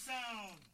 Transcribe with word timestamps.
sound. 0.00 0.69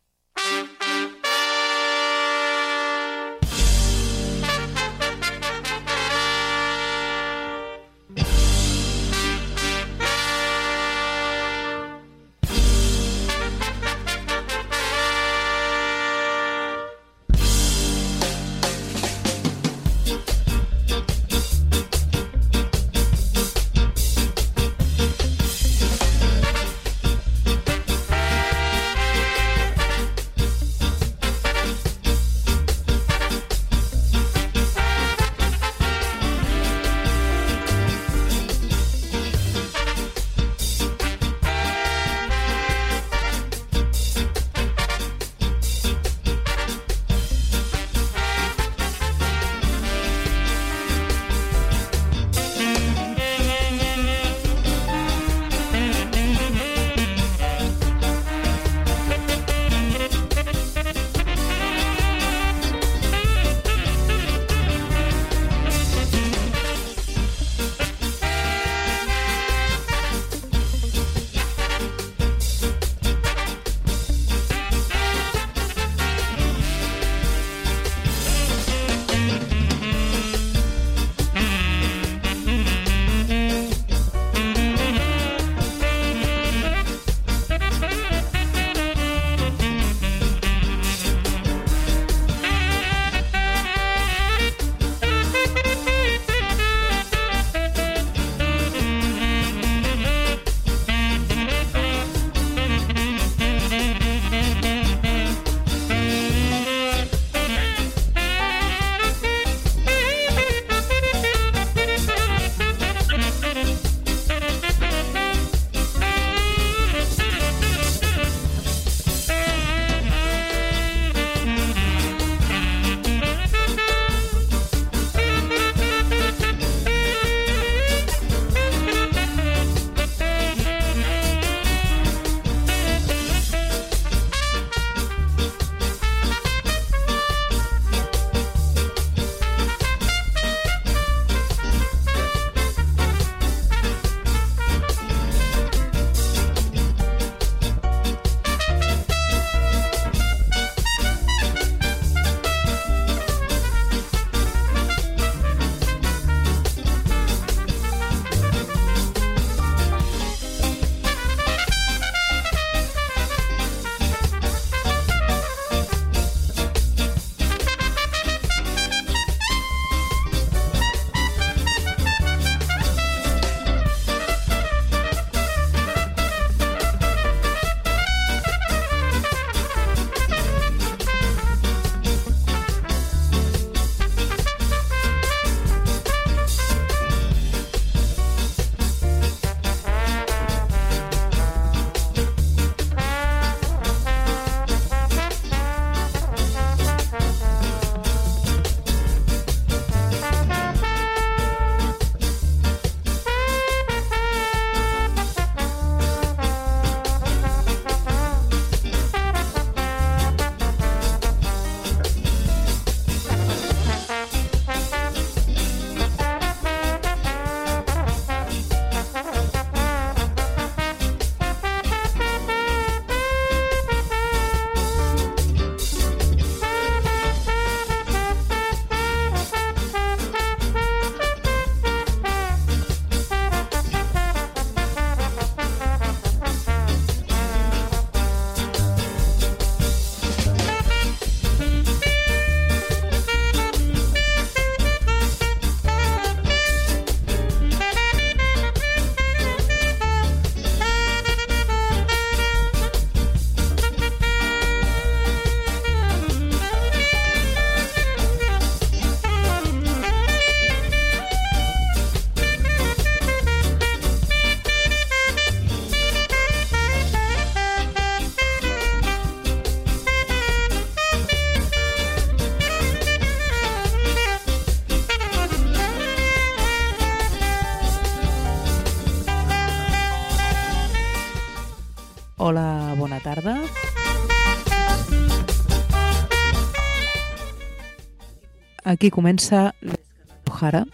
Aquí 288.87 289.11
comença 289.11 289.75
l'Ojara. 289.83 290.87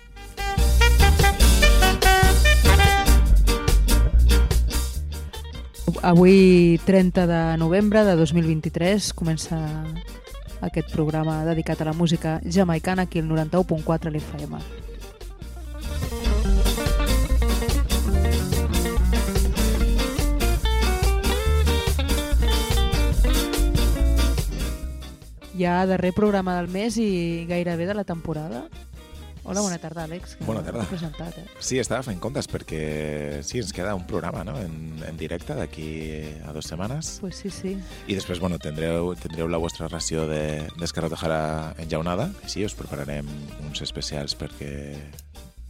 avui 6.02 6.80
30 6.84 7.26
de 7.28 7.56
novembre 7.58 8.02
de 8.02 8.16
2023 8.16 9.12
comença 9.12 9.60
aquest 10.64 10.90
programa 10.90 11.44
dedicat 11.44 11.80
a 11.82 11.84
la 11.84 11.92
música 11.92 12.40
jamaicana 12.42 13.04
aquí 13.06 13.20
al 13.20 13.28
91.4 13.28 14.10
l'FM. 14.10 14.71
Ja 25.62 25.84
darrer 25.86 26.12
programa 26.12 26.56
del 26.58 26.68
mes 26.68 26.96
i 26.98 27.46
gairebé 27.48 27.86
de 27.86 27.94
la 27.94 28.04
temporada. 28.04 28.64
Hola, 29.44 29.58
bona 29.60 29.76
tarda, 29.82 30.04
Àlex. 30.06 30.36
que 30.38 30.44
Bona 30.46 30.60
tarda. 30.62 30.84
presentat, 30.86 31.34
eh? 31.38 31.44
Sí, 31.58 31.80
estava 31.82 32.04
fent 32.06 32.20
comptes 32.22 32.46
perquè 32.46 33.40
sí, 33.42 33.58
ens 33.58 33.72
queda 33.74 33.96
un 33.98 34.04
programa 34.06 34.44
no? 34.46 34.54
en, 34.60 35.02
en 35.02 35.16
directe 35.18 35.56
d'aquí 35.58 35.88
a 36.46 36.52
dues 36.54 36.68
setmanes 36.70 37.16
Pues 37.20 37.40
sí, 37.42 37.50
sí. 37.50 37.72
i 38.06 38.14
després 38.14 38.38
bueno, 38.38 38.60
tindreu, 38.62 39.16
tindreu 39.18 39.48
la 39.50 39.58
vostra 39.58 39.88
ració 39.90 40.28
de- 40.30 40.68
d'Esquerra 40.78 41.08
de 41.10 41.18
enjaunada 41.82 42.30
i 42.46 42.48
sí, 42.54 42.62
us 42.64 42.74
prepararem 42.78 43.26
uns 43.66 43.82
especials 43.82 44.38
perquè, 44.38 44.94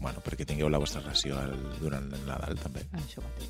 bueno, 0.05 0.21
perquè 0.21 0.45
tingueu 0.45 0.69
la 0.69 0.77
vostra 0.79 1.00
ració 1.00 1.38
al, 1.41 1.56
durant 1.81 2.12
el 2.12 2.27
Nadal 2.29 2.61
també. 2.61 2.85
Això 2.93 3.25
mateix. 3.25 3.49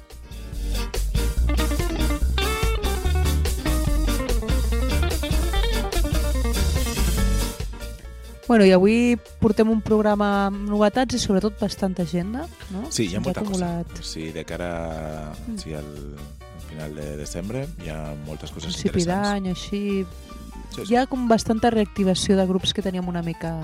Bueno, 8.53 8.67
i 8.69 8.73
avui 8.77 9.17
portem 9.41 9.71
un 9.73 9.79
programa 9.81 10.27
amb 10.51 10.67
novetats 10.69 11.17
i 11.17 11.19
sobretot 11.23 11.55
bastanta 11.57 12.05
agenda, 12.05 12.43
no? 12.69 12.83
Sí, 12.93 13.07
hi 13.09 13.15
ha 13.17 13.23
molta 13.25 13.41
acumulat 13.41 13.89
cosa. 13.95 14.05
Sí, 14.05 14.27
de 14.35 14.45
cara 14.45 15.33
Mm. 15.47 15.57
sí, 15.57 15.73
al, 15.73 15.89
al 15.89 16.67
final 16.69 16.95
de 16.95 17.17
desembre 17.17 17.63
hi 17.81 17.89
ha 17.89 18.13
moltes 18.27 18.53
coses 18.53 18.75
principi 18.77 19.01
interessants. 19.01 19.29
d'any, 19.31 19.49
així... 19.55 19.81
Sí, 20.05 20.85
sí. 20.85 20.93
Hi 20.93 20.97
ha 21.01 21.07
com 21.07 21.25
bastanta 21.33 21.71
reactivació 21.73 22.37
de 22.37 22.45
grups 22.47 22.75
que 22.77 22.83
teníem 22.85 23.09
una 23.09 23.23
mica 23.23 23.55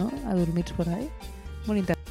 no? 0.00 0.10
adormits 0.26 0.72
por 0.72 0.88
ahí. 0.88 1.06
Molt 1.68 1.78
interessant. 1.78 2.01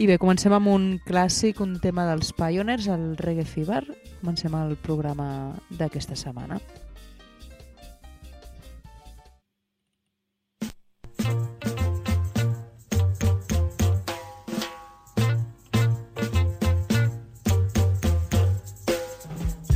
I 0.00 0.06
bé, 0.08 0.14
comencem 0.16 0.54
amb 0.56 0.70
un 0.72 0.84
clàssic, 1.04 1.58
un 1.60 1.74
tema 1.76 2.06
dels 2.08 2.30
Pioneers, 2.32 2.86
el 2.88 3.18
Reggae 3.20 3.44
Fever. 3.44 3.82
Comencem 4.22 4.54
el 4.56 4.70
programa 4.80 5.26
d'aquesta 5.76 6.16
setmana. 6.16 6.56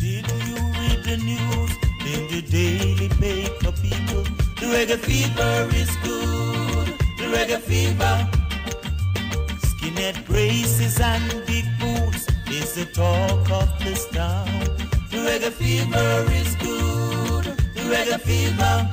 You 0.01 0.23
the 1.05 1.19
news 1.21 1.75
in 2.09 2.23
the 2.33 2.41
daily 2.49 3.11
paper? 3.21 3.75
The 4.57 4.73
reggae 4.73 4.97
fever 5.05 5.69
is 5.77 5.93
good. 6.01 6.97
The 7.19 7.29
reggae 7.29 7.61
fever. 7.61 8.44
Skinhead 9.95 10.27
braces 10.27 10.99
and 10.99 11.47
big 11.47 11.65
boots 11.79 12.27
is 12.51 12.75
the 12.75 12.85
talk 12.87 13.49
of 13.51 13.69
this 13.79 14.09
town. 14.09 14.49
The 15.11 15.19
reggae 15.19 15.53
fever 15.53 16.27
is 16.33 16.57
good. 16.57 17.45
The 17.75 17.83
reggae 17.95 18.21
fever. 18.21 18.91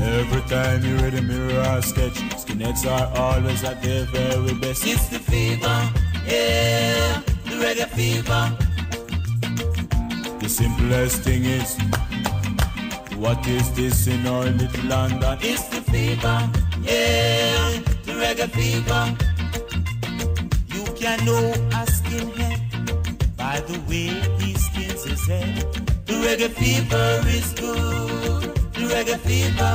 Every 0.00 0.40
time 0.48 0.84
you 0.84 0.96
read 0.96 1.14
a 1.14 1.20
mirror 1.20 1.82
sketch, 1.82 2.14
skinheads 2.40 2.86
are 2.90 3.12
always 3.18 3.62
at 3.62 3.82
their 3.82 4.06
very 4.06 4.54
best. 4.54 4.86
It's 4.86 5.08
the 5.08 5.18
fever, 5.18 5.92
yeah, 6.26 7.20
the 7.44 7.56
reggae 7.60 7.88
fever. 7.90 8.56
The 10.38 10.48
simplest 10.48 11.22
thing 11.22 11.44
is, 11.44 11.76
what 13.16 13.46
is 13.46 13.70
this 13.74 14.06
in 14.06 14.26
our 14.26 14.44
little 14.46 14.84
London? 14.84 15.38
It's 15.42 15.64
the 15.64 15.82
fever, 15.82 16.50
yeah, 16.82 17.83
reggae 18.14 18.48
fever. 18.50 19.04
You 20.74 20.84
can 20.94 21.24
know 21.24 21.52
a 21.78 21.82
skinhead 21.96 22.58
by 23.36 23.60
the 23.60 23.78
way 23.88 24.08
he 24.38 24.54
skins 24.54 25.04
his 25.04 25.26
head. 25.26 25.54
The 26.06 26.14
reggae 26.24 26.50
fever 26.50 27.20
is 27.28 27.52
good, 27.54 28.54
the 28.74 28.84
reggae 28.92 29.18
fever. 29.26 29.74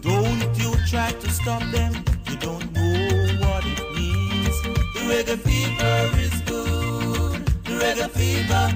Don't 0.00 0.58
you 0.60 0.70
try 0.88 1.10
to 1.12 1.30
stop 1.30 1.62
them, 1.72 1.92
you 2.28 2.36
don't 2.36 2.72
know 2.72 3.46
what 3.46 3.64
it 3.64 3.80
means. 3.96 4.56
The 4.94 5.02
reggae 5.10 5.38
fever 5.46 5.98
is 6.26 6.36
good, 6.42 7.46
the 7.64 7.74
reggae 7.82 8.08
fever. 8.10 8.66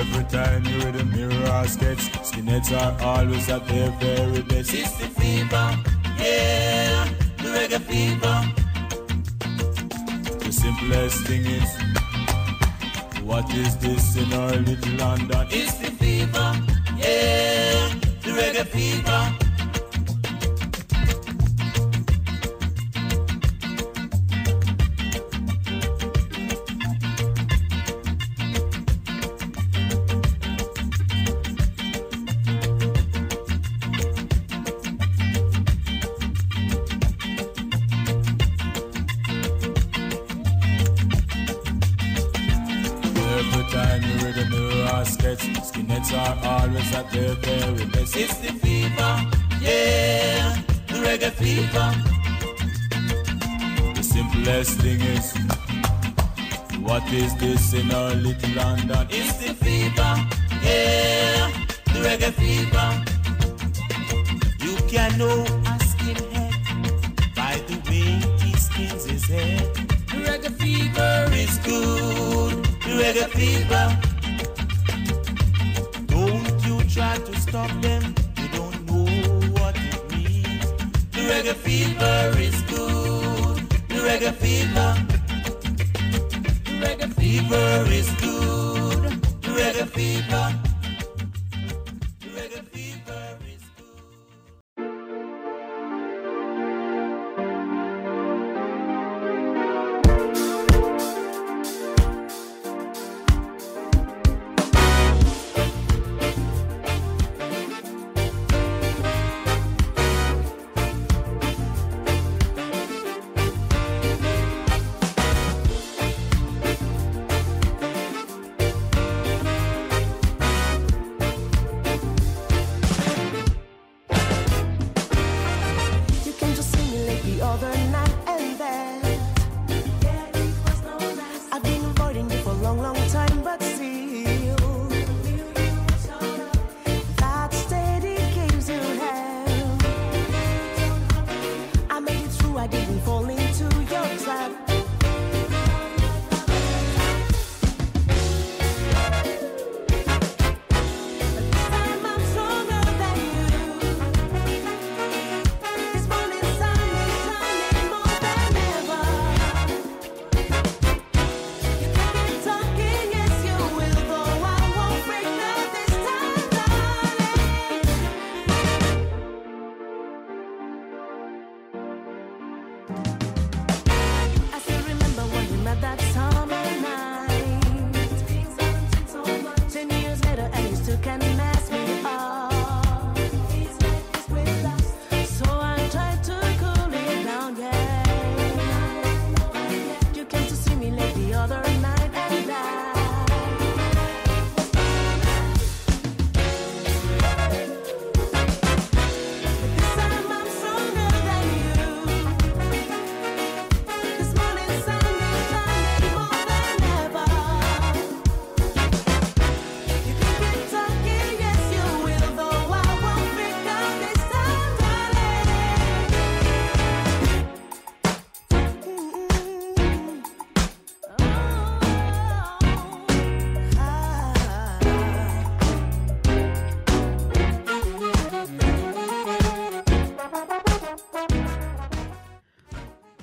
Every 0.00 0.24
time 0.24 0.64
you 0.66 0.78
read 0.78 0.94
the 0.94 1.04
mirror 1.04 1.64
sketch, 1.68 2.11
skinheads 2.32 2.72
are 2.72 2.94
always 3.04 3.48
at 3.48 3.66
their 3.68 3.90
very 4.00 4.42
best. 4.42 4.72
It's 4.74 4.92
the 4.98 5.06
fever, 5.20 5.78
yeah, 6.18 7.08
the 7.38 7.48
reggae 7.56 7.80
fever. 7.88 8.38
The 10.38 10.52
simplest 10.52 11.26
thing 11.26 11.44
is, 11.44 11.70
what 13.22 13.52
is 13.54 13.76
this 13.78 14.16
in 14.16 14.32
our 14.32 14.56
little 14.56 14.94
London? 14.94 15.46
It's 15.50 15.74
the 15.74 15.90
fever, 15.90 16.48
yeah, 16.96 17.94
the 18.22 18.30
reggae 18.30 18.66
fever. 18.66 19.41
Can 64.92 65.16
know 65.16 65.40
a 65.40 65.74
skinhead 65.90 66.52
by 67.34 67.56
the 67.66 67.76
way 67.88 68.20
he 68.44 68.52
skins 68.58 69.06
his 69.06 69.24
head. 69.24 69.74
The 70.10 70.18
reggae 70.28 70.52
fever 70.60 71.30
is 71.32 71.56
good. 71.64 72.62
The 72.84 72.92
reggae 73.00 73.28
fever. 73.38 73.86
Don't 76.08 76.66
you 76.66 76.84
try 76.90 77.16
to 77.16 77.40
stop 77.40 77.70
them. 77.80 78.14
You 78.36 78.48
don't 78.48 78.78
know 78.84 79.06
what 79.56 79.74
it 79.76 79.98
means. 80.12 80.66
The 81.12 81.22
reggae 81.32 81.54
fever 81.54 82.38
is 82.38 82.60
good. 82.74 83.56
The 83.88 83.98
reggae 84.08 84.34
fever. 84.34 84.90
The 86.66 86.74
reggae 86.84 87.10
fever 87.14 87.90
is 87.90 88.10
good. 88.20 89.22
The 89.40 89.52
reggae 89.58 89.88
fever. 89.88 90.61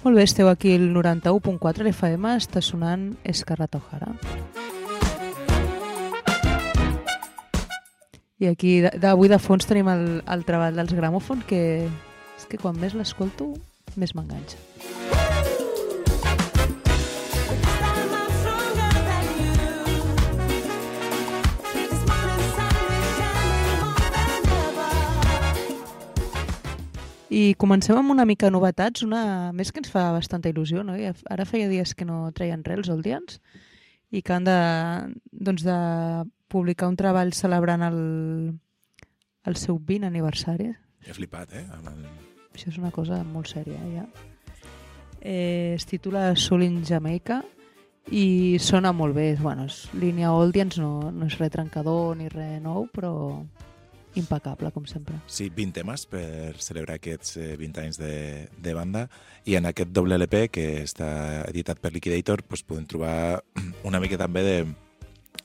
Molt 0.09 0.17
bé, 0.17 0.23
esteu 0.25 0.47
aquí 0.49 0.71
el 0.73 0.87
91.4 0.89 1.83
l'FM, 1.85 2.31
està 2.33 2.63
sonant 2.65 3.03
Escarrat 3.29 3.75
O'Hara. 3.77 4.07
I 8.41 8.49
aquí, 8.49 8.71
d'avui 9.05 9.29
de 9.29 9.37
fons 9.37 9.69
tenim 9.69 9.93
el, 9.93 10.07
el 10.25 10.47
treball 10.49 10.81
dels 10.81 10.97
gramòfons, 10.97 11.45
que 11.45 11.61
és 11.85 12.49
que 12.49 12.57
quan 12.57 12.81
més 12.81 12.97
l'escolto, 12.97 13.51
més 14.01 14.17
m'enganxa. 14.17 14.57
I 27.29 27.53
comencem 27.61 27.97
amb 27.97 28.09
una 28.09 28.25
mica 28.25 28.49
novetats, 28.49 29.03
una 29.05 29.51
més 29.53 29.69
que 29.71 29.83
ens 29.83 29.91
fa 29.93 30.07
bastanta 30.15 30.49
il·lusió, 30.49 30.81
no? 30.85 30.95
I 30.97 31.11
ara 31.29 31.45
feia 31.45 31.69
dies 31.69 31.93
que 31.93 32.07
no 32.07 32.23
treien 32.33 32.63
res 32.65 32.81
els 32.81 32.89
Oldians 32.89 33.37
i 34.09 34.23
que 34.25 34.33
han 34.33 34.47
de, 34.47 34.57
doncs 35.29 35.65
de 35.67 35.77
publicar 36.49 36.89
un 36.89 36.97
treball 36.97 37.35
celebrant 37.37 37.85
el, 37.85 37.99
el 39.45 39.59
seu 39.61 39.77
20 39.77 40.09
aniversari. 40.09 40.71
He 41.05 41.13
flipat, 41.13 41.53
eh? 41.53 41.67
Amb 41.77 41.93
el... 41.93 42.01
Això 42.57 42.73
és 42.73 42.81
una 42.81 42.89
cosa 42.91 43.21
molt 43.23 43.51
sèria, 43.53 43.77
eh, 43.77 43.99
ja. 43.99 44.07
Eh, 45.21 45.75
es 45.75 45.85
titula 45.85 46.31
Soul 46.35 46.65
in 46.65 46.81
Jamaica 46.87 47.43
i 48.09 48.57
sona 48.57 48.91
molt 48.95 49.13
bé. 49.13 49.35
Bueno, 49.37 49.67
és 49.69 49.83
línia 49.93 50.33
Oldians, 50.33 50.79
no, 50.81 51.11
no 51.13 51.29
és 51.29 51.37
res 51.37 51.53
trencador 51.53 52.17
ni 52.17 52.31
res 52.33 52.57
nou, 52.63 52.87
però 52.89 53.13
impecable, 54.15 54.71
com 54.71 54.85
sempre. 54.89 55.19
Sí, 55.27 55.49
20 55.53 55.75
temes 55.79 56.05
per 56.09 56.57
celebrar 56.61 56.97
aquests 56.97 57.37
eh, 57.37 57.55
20 57.59 57.83
anys 57.83 57.99
de, 58.01 58.13
de 58.57 58.73
banda 58.73 59.05
i 59.45 59.55
en 59.59 59.69
aquest 59.69 59.93
doble 59.93 60.17
LP 60.17 60.47
que 60.53 60.67
està 60.83 61.09
editat 61.47 61.81
per 61.81 61.93
Liquidator 61.93 62.43
doncs 62.45 62.65
podem 62.65 62.87
trobar 62.89 63.41
una 63.89 64.01
mica 64.01 64.17
també 64.17 64.43
de 64.45 64.55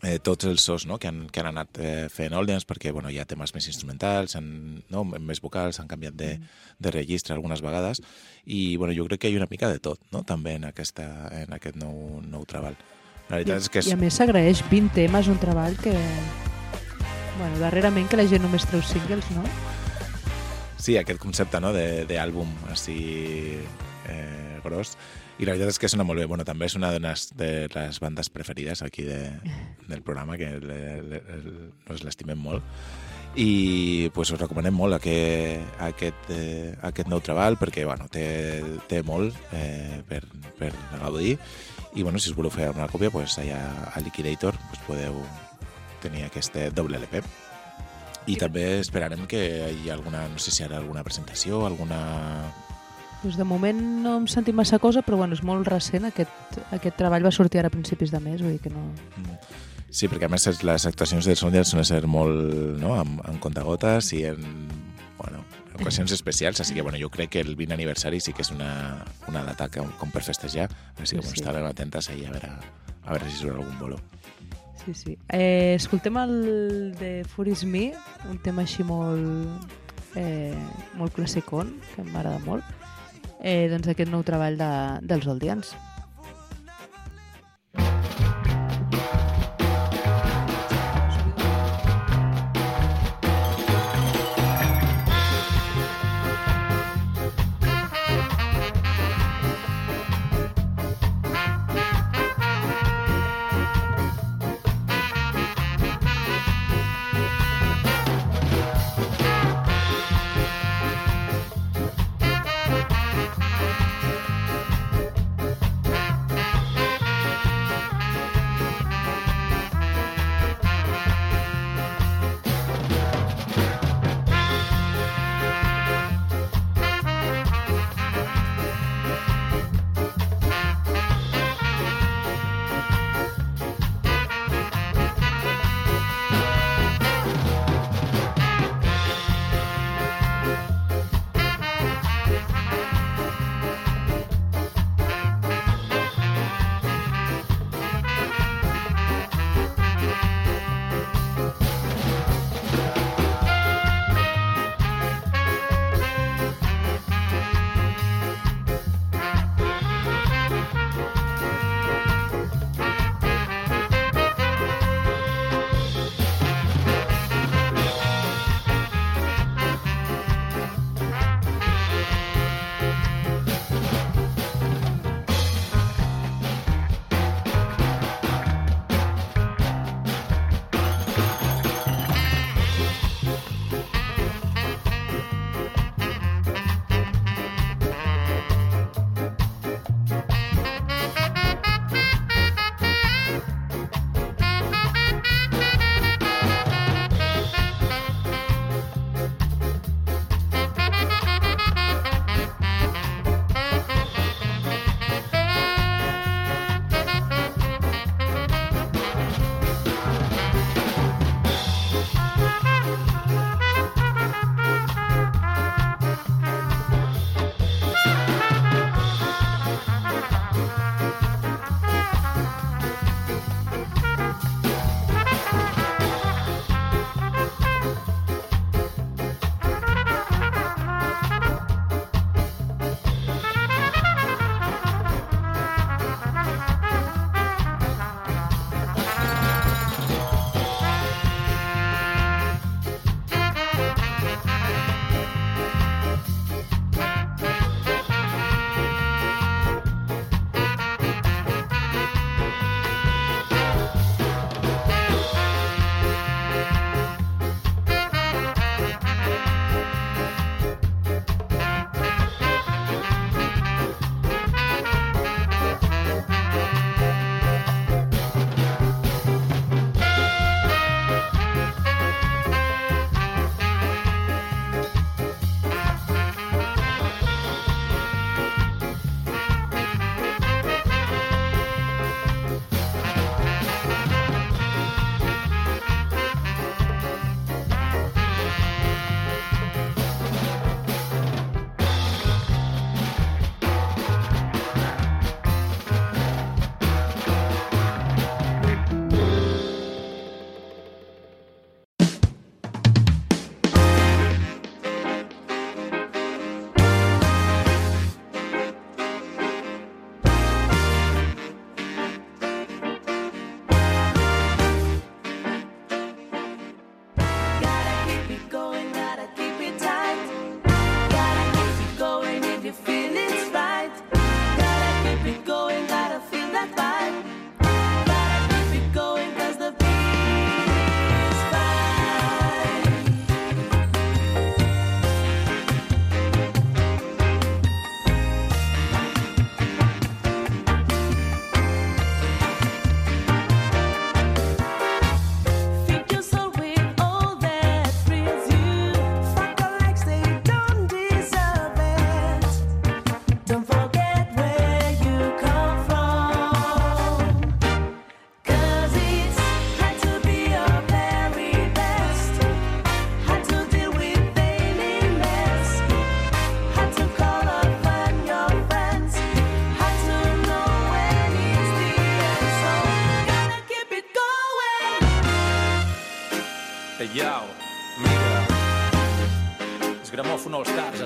eh, 0.02 0.18
tots 0.24 0.48
els 0.48 0.64
sos 0.64 0.86
no? 0.86 0.98
que, 0.98 1.08
han, 1.08 1.26
que 1.28 1.42
han 1.42 1.50
anat 1.52 1.80
eh, 1.80 2.06
fent 2.12 2.34
Oldians 2.36 2.66
perquè 2.68 2.92
bueno, 2.92 3.12
hi 3.12 3.20
ha 3.20 3.28
temes 3.28 3.54
més 3.54 3.68
instrumentals, 3.70 4.36
han, 4.38 4.48
no? 4.92 5.04
més 5.04 5.42
vocals, 5.44 5.80
han 5.80 5.90
canviat 5.90 6.16
de, 6.16 6.32
de 6.78 6.94
registre 6.94 7.36
algunes 7.36 7.62
vegades 7.64 8.02
i 8.44 8.76
bueno, 8.80 8.96
jo 8.96 9.06
crec 9.08 9.24
que 9.24 9.32
hi 9.32 9.36
ha 9.36 9.42
una 9.42 9.50
mica 9.50 9.70
de 9.72 9.80
tot 9.82 10.00
no? 10.12 10.24
també 10.24 10.56
en, 10.60 10.68
aquesta, 10.70 11.08
en 11.44 11.54
aquest 11.56 11.76
nou, 11.80 12.20
nou 12.24 12.48
treball. 12.48 12.76
La 13.28 13.38
veritat 13.38 13.62
és 13.62 13.70
que 13.72 13.80
és... 13.80 13.92
I 13.92 13.96
a 13.96 14.00
més 14.00 14.16
s'agraeix 14.20 14.64
20 14.70 14.92
temes, 14.96 15.30
un 15.32 15.40
treball 15.40 15.78
que... 15.80 15.94
Bueno, 17.38 17.58
darrerament 17.58 18.06
que 18.10 18.18
la 18.20 18.26
gent 18.30 18.44
només 18.44 18.66
treu 18.70 18.82
singles, 18.86 19.26
no? 19.34 19.42
Sí, 20.78 20.98
aquest 21.00 21.18
concepte 21.22 21.58
no, 21.62 21.72
d'àlbum 21.74 22.50
així 22.70 22.98
eh, 24.10 24.60
gros. 24.62 24.94
I 25.40 25.48
la 25.48 25.56
veritat 25.56 25.72
és 25.72 25.80
que 25.82 25.90
sona 25.90 26.06
molt 26.06 26.20
bé. 26.20 26.28
Bueno, 26.30 26.44
també 26.46 26.68
és 26.68 26.76
una 26.78 26.92
de 26.94 27.00
les, 27.02 27.26
de 27.34 27.48
les 27.72 27.98
bandes 28.00 28.30
preferides 28.30 28.84
aquí 28.86 29.02
de, 29.02 29.18
del 29.88 30.04
programa, 30.06 30.36
que 30.38 30.52
le, 30.62 30.78
le, 31.02 31.22
nos 31.88 32.04
l'estimem 32.06 32.38
molt. 32.38 32.62
I 33.34 34.10
pues, 34.14 34.30
us 34.30 34.38
recomanem 34.38 34.76
molt 34.78 34.94
aquest, 34.94 35.80
aquest, 35.82 36.28
eh, 36.30 36.76
aquest 36.86 37.10
nou 37.10 37.18
treball 37.18 37.58
perquè 37.58 37.82
bueno, 37.88 38.06
té, 38.12 38.28
té 38.86 39.02
molt 39.02 39.34
eh, 39.50 40.04
per, 40.06 40.20
per 40.60 40.70
gaudir 41.00 41.34
i 41.94 42.02
bueno, 42.02 42.18
si 42.18 42.30
us 42.30 42.36
voleu 42.38 42.54
fer 42.54 42.70
una 42.70 42.86
còpia 42.90 43.10
pues, 43.10 43.34
allà 43.42 43.58
a 43.90 44.02
Liquidator 44.06 44.54
pues, 44.70 44.84
podeu 44.86 45.18
tenir 46.04 46.26
aquest 46.28 46.56
doble 46.76 47.00
LP. 47.00 47.24
I 48.30 48.38
també 48.40 48.78
esperarem 48.80 49.26
que 49.28 49.40
hi 49.74 49.90
ha 49.90 49.96
alguna, 49.98 50.22
no 50.32 50.38
sé 50.40 50.52
si 50.54 50.62
ha 50.64 50.70
alguna 50.78 51.02
presentació, 51.04 51.64
alguna... 51.66 51.98
Pues 53.24 53.36
de 53.40 53.44
moment 53.48 53.78
no 54.04 54.18
hem 54.20 54.26
sentit 54.28 54.52
massa 54.56 54.78
cosa, 54.78 55.00
però 55.04 55.16
bueno, 55.16 55.32
és 55.36 55.42
molt 55.44 55.64
recent. 55.68 56.04
Aquest, 56.10 56.58
aquest 56.76 56.96
treball 57.00 57.24
va 57.24 57.32
sortir 57.32 57.60
ara 57.62 57.70
a 57.72 57.72
principis 57.72 58.12
de 58.12 58.20
mes, 58.20 58.42
vull 58.44 58.52
dir 58.56 58.60
que 58.60 58.72
no... 58.72 58.84
Sí, 59.94 60.08
perquè 60.10 60.26
a 60.26 60.32
més 60.32 60.44
les 60.66 60.86
actuacions 60.90 61.28
Sondians 61.38 61.70
són 61.70 61.80
a 61.80 61.84
ser 61.86 62.00
molt 62.10 62.80
no? 62.82 62.96
amb, 62.98 63.20
amb 63.24 63.38
contagotes 63.40 64.08
i 64.16 64.24
en 64.26 64.40
bueno, 65.20 65.44
ocasions 65.78 66.10
especials, 66.18 66.58
així 66.60 66.74
que 66.74 66.82
bueno, 66.82 66.98
jo 67.00 67.08
crec 67.14 67.30
que 67.36 67.44
el 67.44 67.54
20 67.54 67.76
aniversari 67.76 68.18
sí 68.20 68.34
que 68.34 68.42
és 68.42 68.50
una, 68.50 69.04
una 69.30 69.44
data 69.46 69.68
que, 69.70 69.84
com 70.00 70.10
per 70.10 70.24
festejar, 70.26 70.66
així 70.98 71.14
que 71.14 71.22
bueno, 71.22 71.30
Sí. 71.30 71.40
estarem 71.40 71.68
atentes 71.68 72.10
ahí 72.10 72.24
a 72.26 72.32
veure, 72.34 72.50
a 73.04 73.12
veure 73.14 73.30
si 73.30 73.38
surt 73.38 73.54
algun 73.54 73.78
bolo. 73.78 74.00
Sí, 74.84 74.94
sí. 74.94 75.18
Eh, 75.32 75.74
escoltem 75.78 76.16
el 76.20 76.94
de 76.98 77.24
For 77.24 77.48
Is 77.48 77.64
Me, 77.64 77.92
un 78.28 78.38
tema 78.44 78.66
així 78.66 78.84
molt, 78.84 79.72
eh, 80.14 80.56
molt 80.98 81.14
classicón, 81.16 81.72
que 81.94 82.04
m'agrada 82.04 82.42
molt. 82.44 82.64
Eh, 83.40 83.68
doncs 83.72 83.88
aquest 83.88 84.12
nou 84.12 84.22
treball 84.24 84.58
de, 84.60 84.70
dels 85.04 85.26
Oldians. 85.28 85.72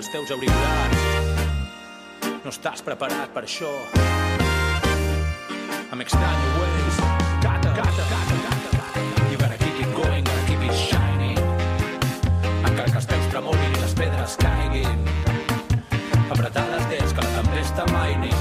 Els 0.09 0.15
teus 0.15 0.31
auriculars. 0.33 1.01
No 2.41 2.51
estàs 2.51 2.81
preparat 2.85 3.33
per 3.35 3.43
això. 3.45 3.69
Amb 5.93 6.01
extraño 6.01 6.53
ways. 6.57 7.01
Cata, 7.43 7.73
cata, 7.77 8.07
cata, 8.13 8.39
cata, 8.47 8.71
cata. 8.77 9.03
You 9.31 9.37
gotta 9.37 9.59
keep 9.61 9.81
it 9.85 9.91
going, 9.93 10.25
gotta 10.25 10.45
keep 10.49 10.63
it 10.65 10.73
shining. 10.73 11.41
Encara 12.65 12.89
que 12.89 12.97
els 13.03 13.09
peus 13.11 13.29
tremolin 13.35 13.77
i 13.77 13.83
les 13.83 13.95
pedres 14.01 14.37
caiguin. 14.41 15.05
Apretar 16.31 16.65
les 16.73 16.89
dents 16.95 17.13
que 17.13 17.27
la 17.27 17.35
tempesta 17.43 17.85
maini. 17.93 18.33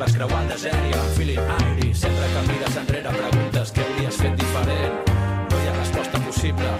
Vas 0.00 0.16
creuar 0.16 0.40
el 0.46 0.48
desert 0.54 0.88
i 0.88 0.96
I'm 0.96 1.12
feeling 1.18 1.44
airy. 1.58 1.92
Sempre 1.92 2.32
que 2.32 2.46
mires 2.48 2.80
enrere 2.80 3.12
preguntes 3.20 3.76
què 3.76 3.84
hauries 3.84 4.24
fet 4.24 4.40
diferent. 4.40 5.12
No 5.50 5.60
hi 5.60 5.68
ha 5.68 5.76
resposta 5.76 6.24
possible, 6.24 6.72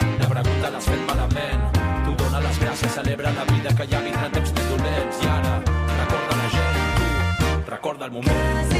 la 3.34 3.44
vida 3.52 3.74
que 3.76 3.86
ja 3.86 4.02
vindran 4.04 4.36
temps 4.36 4.52
més 4.58 4.68
dolents. 4.74 5.22
I 5.22 5.32
ara, 5.36 5.56
recorda 6.02 6.42
la 6.42 6.52
gent, 6.58 6.84
tu, 7.00 7.56
recorda 7.70 8.10
el 8.10 8.14
moment. 8.18 8.71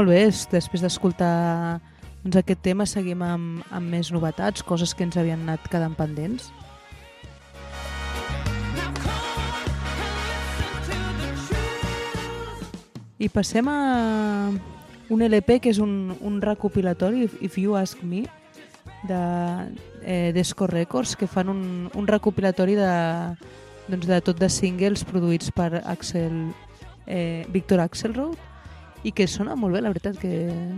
Molt 0.00 0.08
bé, 0.08 0.22
és- 0.30 0.46
després 0.48 0.80
d'escoltar 0.80 1.80
doncs, 2.24 2.36
aquest 2.40 2.60
tema 2.64 2.86
seguim 2.88 3.20
amb, 3.22 3.62
amb 3.70 3.92
més 3.92 4.10
novetats, 4.12 4.62
coses 4.64 4.94
que 4.96 5.04
ens 5.04 5.16
havien 5.20 5.40
anat 5.44 5.68
quedant 5.68 5.94
pendents. 5.96 6.50
I 13.20 13.28
passem 13.28 13.68
a 13.68 14.50
un 15.10 15.22
LP 15.22 15.58
que 15.60 15.68
és 15.74 15.78
un, 15.82 16.14
un 16.24 16.40
recopilatori, 16.40 17.26
If- 17.26 17.40
If 17.44 17.58
You 17.60 17.76
Ask 17.76 18.00
Me, 18.02 18.22
de 19.04 19.20
eh, 20.02 20.32
Desco 20.32 20.66
Records, 20.66 21.16
que 21.16 21.26
fan 21.28 21.50
un, 21.52 21.90
un 21.92 22.06
recopilatori 22.08 22.76
de, 22.78 22.92
doncs, 23.92 24.06
de 24.08 24.20
tot 24.24 24.40
de 24.40 24.48
singles 24.48 25.04
produïts 25.04 25.52
per 25.52 25.82
Axel, 25.84 26.46
eh, 27.06 27.44
Víctor 27.52 27.80
Axelrod 27.84 28.38
i 29.02 29.12
que 29.16 29.24
sona 29.30 29.54
molt 29.56 29.72
bé, 29.72 29.80
la 29.80 29.88
veritat, 29.88 30.18
que 30.20 30.28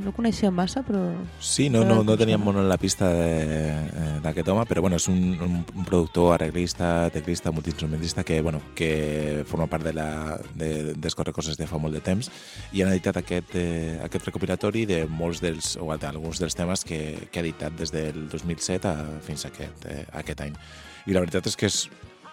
no 0.04 0.12
coneixia 0.14 0.52
massa, 0.54 0.84
però... 0.86 1.00
Sí, 1.42 1.66
no, 1.72 1.80
no, 1.84 2.02
no 2.06 2.14
teníem 2.18 2.38
molt 2.44 2.60
en 2.60 2.68
la 2.70 2.76
pista 2.78 3.08
de- 3.10 3.72
eh, 3.82 4.20
d'aquest 4.22 4.46
home, 4.52 4.62
però 4.70 4.84
bueno, 4.84 5.00
és 5.00 5.08
un, 5.10 5.18
un, 5.42 5.84
productor, 5.84 6.34
arreglista, 6.36 7.10
teclista, 7.10 7.50
multiinstrumentista 7.50 8.22
que, 8.22 8.40
bueno, 8.40 8.60
que 8.78 9.42
forma 9.50 9.66
part 9.66 9.82
de 9.84 9.92
la, 9.96 10.38
de, 10.54 10.94
d'Escorre 10.94 11.32
Coses 11.34 11.58
de 11.58 11.66
fa 11.66 11.80
molt 11.82 11.98
de 11.98 12.02
temps 12.04 12.30
i 12.72 12.84
han 12.84 12.92
editat 12.92 13.18
aquest, 13.18 13.56
eh, 13.58 13.98
aquest 14.04 14.30
recopilatori 14.30 14.84
de 14.86 15.02
molts 15.10 15.42
dels, 15.42 15.74
o 15.82 15.90
d'alguns 15.98 16.38
dels 16.38 16.54
temes 16.54 16.86
que, 16.86 17.26
que 17.26 17.40
ha 17.40 17.42
editat 17.42 17.74
des 17.74 17.90
del 17.90 18.28
2007 18.30 18.86
a, 18.86 18.94
fins 19.26 19.44
a 19.44 19.50
aquest, 19.50 19.88
eh, 19.90 20.06
aquest 20.22 20.46
any. 20.46 20.54
I 21.10 21.18
la 21.18 21.24
veritat 21.24 21.50
és 21.50 21.58
que 21.58 21.66
és 21.66 21.80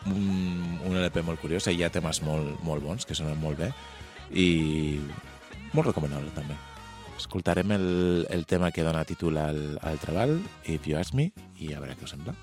un, 0.06 0.78
un 0.86 1.02
LP 1.02 1.23
molt 1.25 1.41
curiós, 1.41 1.65
hi 1.65 1.82
ha 1.82 1.89
temes 1.89 2.21
molt, 2.21 2.62
molt 2.63 2.86
bons, 2.86 3.10
que 3.10 3.17
sonen 3.17 3.41
molt 3.41 3.58
bé, 3.58 3.73
i 4.30 4.99
molt 5.74 5.92
recomanable 5.92 6.34
també. 6.36 6.58
Escoltarem 7.20 7.72
el, 7.76 7.90
el 8.32 8.46
tema 8.48 8.72
que 8.72 8.86
dona 8.86 9.04
títol 9.06 9.38
al, 9.38 9.64
al 9.84 10.00
treball, 10.00 10.40
If 10.66 10.88
You 10.88 11.00
Ask 11.02 11.18
Me, 11.20 11.32
i 11.60 11.74
a 11.74 11.84
veure 11.84 11.98
què 12.00 12.08
us 12.08 12.16
sembla. 12.16 12.36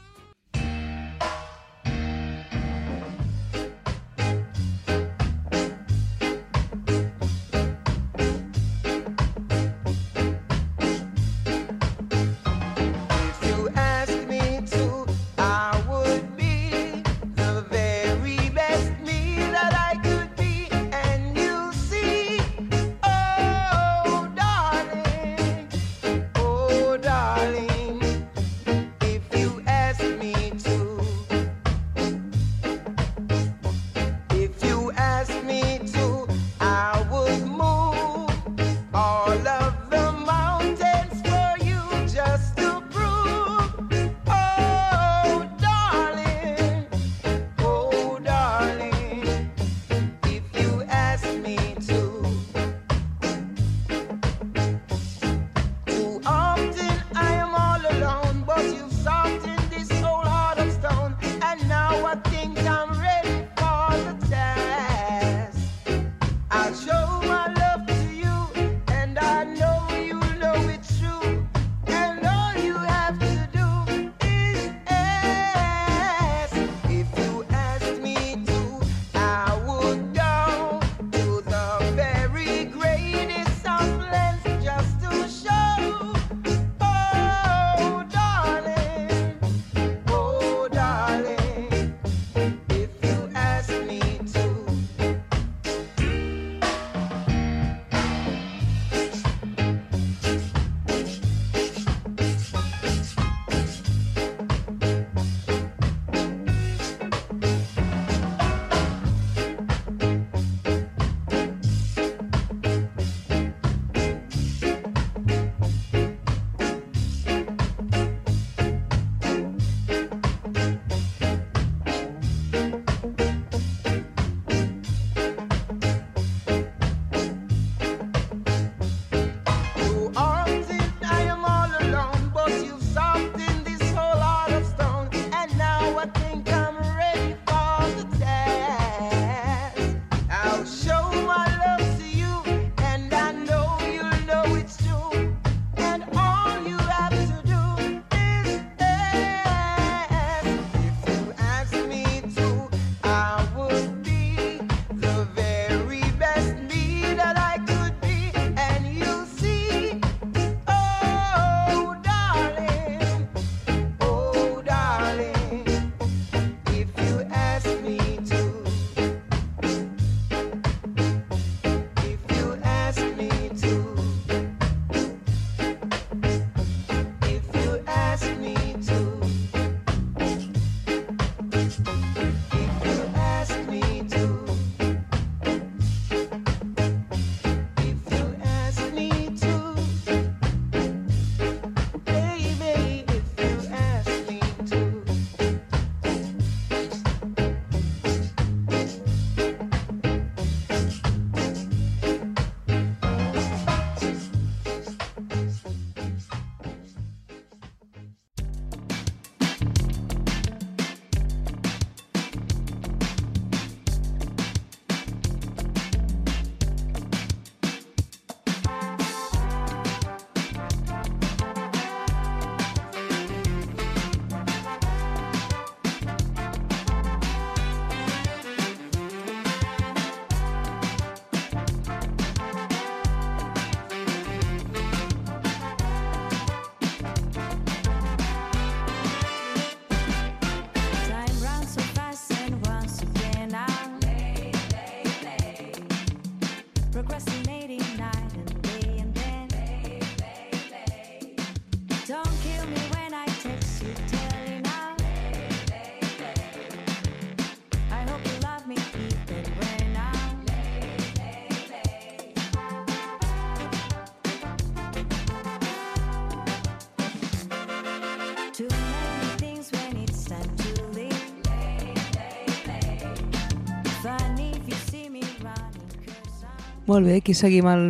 Molt 276.86 277.02
bé, 277.02 277.16
aquí 277.18 277.34
seguim 277.34 277.66
el, 277.66 277.86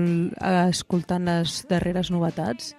escoltant 0.70 1.26
les 1.28 1.58
darreres 1.68 2.08
novetats. 2.10 2.72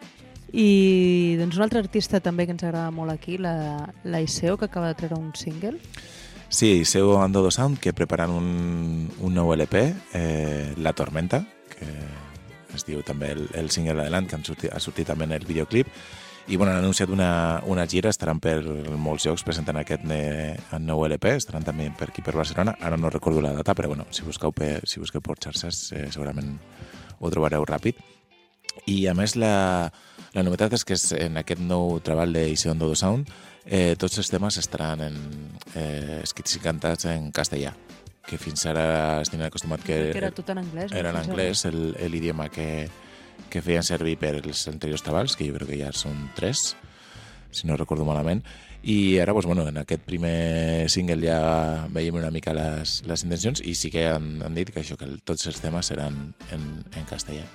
I 0.49 1.35
doncs 1.37 1.59
un 1.59 1.65
altre 1.65 1.83
artista 1.83 2.21
també 2.23 2.47
que 2.47 2.55
ens 2.55 2.63
agrada 2.65 2.89
molt 2.89 3.13
aquí, 3.13 3.37
la, 3.37 3.85
la 4.03 4.21
Iseo, 4.23 4.57
que 4.57 4.65
acaba 4.65 4.89
de 4.89 4.97
treure 4.97 5.19
un 5.19 5.33
single. 5.37 5.77
Sí, 6.49 6.85
Seu 6.85 7.17
Andodo 7.21 7.51
Sound, 7.51 7.77
que 7.83 7.93
preparen 7.93 8.31
un, 8.33 8.47
un 9.19 9.35
nou 9.35 9.51
LP, 9.53 9.83
eh, 10.17 10.73
La 10.81 10.95
Tormenta, 10.97 11.43
que 11.75 11.89
es 12.73 12.87
diu 12.87 13.03
també 13.05 13.33
el, 13.35 13.43
el 13.59 13.69
single 13.69 13.99
Adelant, 14.01 14.29
que 14.29 14.39
han 14.39 14.47
sortit, 14.47 14.71
ha 14.73 14.81
sortit 14.81 15.11
també 15.11 15.27
en 15.27 15.35
el 15.37 15.45
videoclip, 15.45 15.91
i 16.47 16.55
bueno, 16.55 16.71
han 16.71 16.79
anunciat 16.79 17.09
una, 17.11 17.61
una 17.67 17.85
gira, 17.87 18.09
estaran 18.09 18.39
per 18.39 18.61
molts 18.95 19.25
llocs 19.27 19.43
presentant 19.43 19.77
aquest 19.81 20.03
ne, 20.07 20.55
nou 20.79 21.03
LP, 21.07 21.33
estaran 21.41 21.65
també 21.67 21.89
per 21.97 22.07
aquí 22.09 22.21
per 22.23 22.35
Barcelona, 22.37 22.77
ara 22.81 22.95
no 22.97 23.09
recordo 23.11 23.41
la 23.43 23.51
data, 23.57 23.73
però 23.75 23.89
bueno, 23.91 24.05
si 24.15 24.23
busqueu, 24.23 24.53
per, 24.55 24.81
si 24.87 25.01
busqueu 25.03 25.21
per 25.21 25.35
xarxes 25.43 25.91
eh, 25.91 26.05
segurament 26.11 26.53
ho 27.19 27.31
trobareu 27.33 27.65
ràpid. 27.67 27.99
I 28.87 29.07
a 29.11 29.13
més 29.17 29.35
la, 29.35 29.89
la 30.37 30.43
novetat 30.45 30.77
és 30.77 30.85
que 30.87 30.95
és 30.95 31.09
en 31.17 31.35
aquest 31.41 31.59
nou 31.65 31.97
treball 32.05 32.31
de 32.31 32.45
Isidon 32.53 32.79
Dodo 32.79 32.95
Sound 32.95 33.27
eh, 33.65 33.95
tots 33.99 34.19
els 34.21 34.29
temes 34.31 34.55
estaran 34.61 35.01
en, 35.03 35.17
eh, 35.75 36.21
escrits 36.23 36.55
i 36.55 36.61
cantats 36.63 37.09
en 37.11 37.31
castellà 37.35 37.73
que 38.27 38.37
fins 38.39 38.63
ara 38.67 39.19
es 39.23 39.29
tenien 39.31 39.47
acostumat 39.47 39.83
que, 39.83 39.97
que 40.11 40.19
era 40.19 40.31
tot 40.35 40.49
en 40.51 40.59
anglès. 40.59 40.91
era 40.91 41.09
en 41.11 41.19
anglès 41.19 41.65
el- 41.65 41.95
l'idioma 42.11 42.47
que, 42.51 42.87
que 43.51 43.63
feien 43.63 43.85
servir 43.85 44.17
per 44.21 44.35
els 44.39 44.67
anteriors 44.69 45.03
treballs, 45.05 45.35
que 45.37 45.47
jo 45.47 45.55
crec 45.57 45.73
que 45.73 45.81
ja 45.81 45.91
són 45.95 46.29
tres, 46.37 46.75
si 47.51 47.67
no 47.67 47.77
recordo 47.77 48.05
malament. 48.05 48.43
I 48.87 49.17
ara, 49.19 49.33
doncs, 49.33 49.47
bueno, 49.49 49.65
en 49.67 49.79
aquest 49.81 50.03
primer 50.07 50.87
single 50.91 51.19
ja 51.25 51.39
veiem 51.91 52.19
una 52.19 52.29
mica 52.31 52.53
les, 52.55 53.01
les 53.09 53.23
intencions 53.25 53.63
i 53.65 53.73
sí 53.75 53.89
que 53.91 54.05
han, 54.11 54.37
han 54.45 54.55
dit 54.55 54.69
que 54.71 54.83
això, 54.83 54.95
que 54.99 55.09
tots 55.27 55.49
els 55.49 55.59
temes 55.63 55.89
seran 55.91 56.19
en, 56.55 56.69
en 56.95 57.09
castellà. 57.09 57.47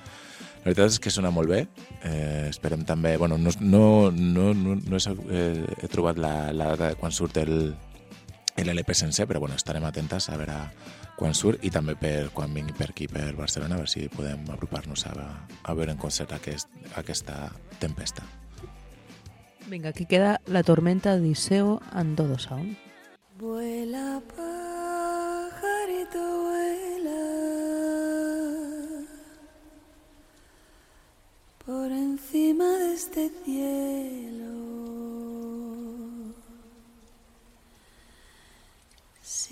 La 0.63 0.71
veritat 0.71 0.93
és 0.93 1.01
que 1.03 1.11
sona 1.11 1.33
molt 1.35 1.51
bé. 1.51 1.65
Eh, 2.07 2.49
esperem 2.49 2.85
també... 2.87 3.17
Bueno, 3.19 3.39
no, 3.39 3.51
no, 3.61 3.87
no, 4.15 4.53
no, 4.55 4.77
no 4.79 4.99
he, 5.01 5.15
eh, 5.35 5.79
he 5.83 5.89
trobat 5.91 6.21
la, 6.23 6.53
la 6.55 6.69
data 6.77 6.93
quan 7.01 7.15
surt 7.15 7.41
l'LP 7.43 8.95
sencer, 8.95 9.27
però 9.27 9.41
bueno, 9.43 9.59
estarem 9.59 9.89
atentes 9.89 10.29
a 10.31 10.39
veure 10.39 10.61
quan 11.17 11.35
surt 11.37 11.65
i 11.65 11.71
també 11.71 11.95
per 11.99 12.31
quan 12.35 12.55
vingui 12.55 12.75
per 12.77 12.91
aquí, 12.91 13.09
per 13.09 13.35
Barcelona, 13.39 13.75
a 13.77 13.83
veure 13.83 13.91
si 13.91 14.09
podem 14.13 14.47
apropar-nos 14.55 15.07
a, 15.11 15.13
a 15.63 15.75
veure 15.75 15.93
en 15.93 16.01
concert 16.01 16.33
aquest, 16.37 16.69
aquesta 16.97 17.51
tempesta. 17.81 18.23
Vinga, 19.69 19.91
aquí 19.91 20.07
queda 20.07 20.41
La 20.47 20.63
tormenta 20.63 21.17
d'Iseo 21.17 21.81
en 21.97 22.17
Dodo 22.17 22.39
Sound. 22.39 22.77
Vuela, 23.39 24.21
pajarito, 24.37 26.23
vuela 26.43 27.23
por 31.65 31.91
encima 31.91 32.65
de 32.65 32.95
este 32.95 33.31
cielo. 33.45 34.62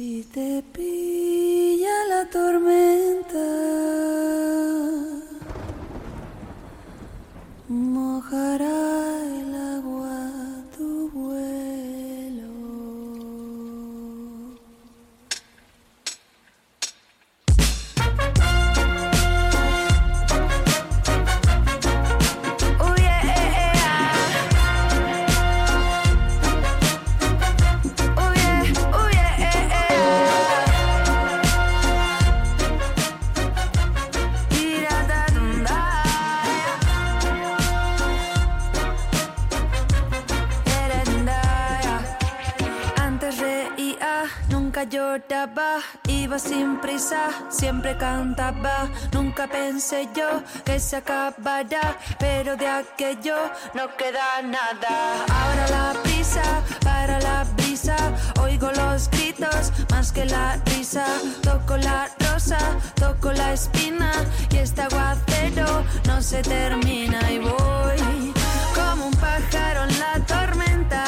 Si 0.00 0.24
te 0.32 0.62
pilla 0.72 1.96
la 2.08 2.24
tormenta, 2.30 3.69
Pensé 49.90 50.08
yo 50.14 50.42
que 50.64 50.78
se 50.78 50.96
acabará, 50.96 51.98
pero 52.20 52.56
de 52.56 52.68
aquello 52.68 53.34
no 53.74 53.88
queda 53.96 54.40
nada. 54.40 55.24
Ahora 55.28 55.66
la 55.68 56.00
prisa 56.04 56.42
para 56.84 57.18
la 57.18 57.44
brisa, 57.56 57.96
oigo 58.40 58.70
los 58.70 59.10
gritos 59.10 59.72
más 59.90 60.12
que 60.12 60.26
la 60.26 60.60
risa. 60.66 61.04
Toco 61.42 61.76
la 61.76 62.08
rosa, 62.20 62.58
toco 62.94 63.32
la 63.32 63.52
espina 63.52 64.12
y 64.52 64.58
este 64.58 64.82
aguacero 64.82 65.82
no 66.06 66.22
se 66.22 66.40
termina 66.42 67.28
y 67.28 67.38
voy 67.40 68.32
como 68.76 69.06
un 69.06 69.14
pájaro 69.14 69.84
en 69.88 69.98
la 69.98 70.24
tormenta 70.24 71.04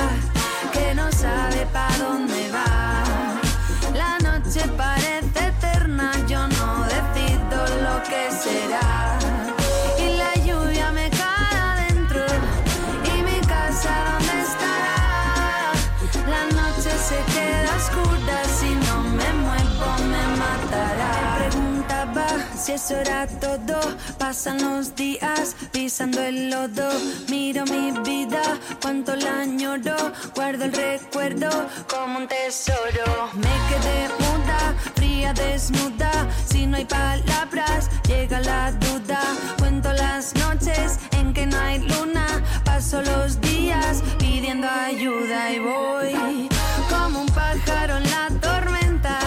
eso 22.75 22.97
era 22.97 23.27
todo. 23.27 23.81
Pasan 24.19 24.63
los 24.63 24.95
días 24.95 25.55
pisando 25.73 26.21
el 26.23 26.51
lodo. 26.51 26.89
Miro 27.29 27.65
mi 27.67 27.93
vida, 28.03 28.43
cuánto 28.81 29.15
la 29.15 29.41
añoro. 29.41 29.97
Guardo 30.35 30.65
el 30.65 30.73
recuerdo 30.73 31.51
como 31.89 32.19
un 32.21 32.29
tesoro. 32.29 33.31
Me 33.35 33.55
quedé 33.69 34.09
muda, 34.21 34.75
fría, 34.95 35.33
desnuda. 35.35 36.13
Si 36.47 36.67
no 36.67 36.77
hay 36.79 36.87
palabras, 36.87 37.91
llega 38.09 38.41
la 38.41 38.73
duda. 38.73 39.21
Cuento 39.59 39.93
las 39.93 40.35
noches 40.37 40.99
en 41.13 41.35
que 41.35 41.47
no 41.47 41.59
hay 41.59 41.79
luna. 41.81 42.27
Paso 42.65 43.03
los 43.03 43.41
días 43.41 44.03
pidiendo 44.19 44.69
ayuda 44.69 45.51
y 45.51 45.59
voy 45.59 46.49
como 46.89 47.21
un 47.21 47.29
pájaro 47.29 47.99
en 47.99 48.11
la 48.11 48.29
tormenta 48.41 49.19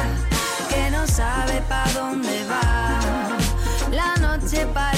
que 0.70 0.90
no 0.90 1.06
sabe 1.06 1.62
para 1.70 1.92
dónde 1.94 2.44
va. 2.50 3.05
La 4.74 4.95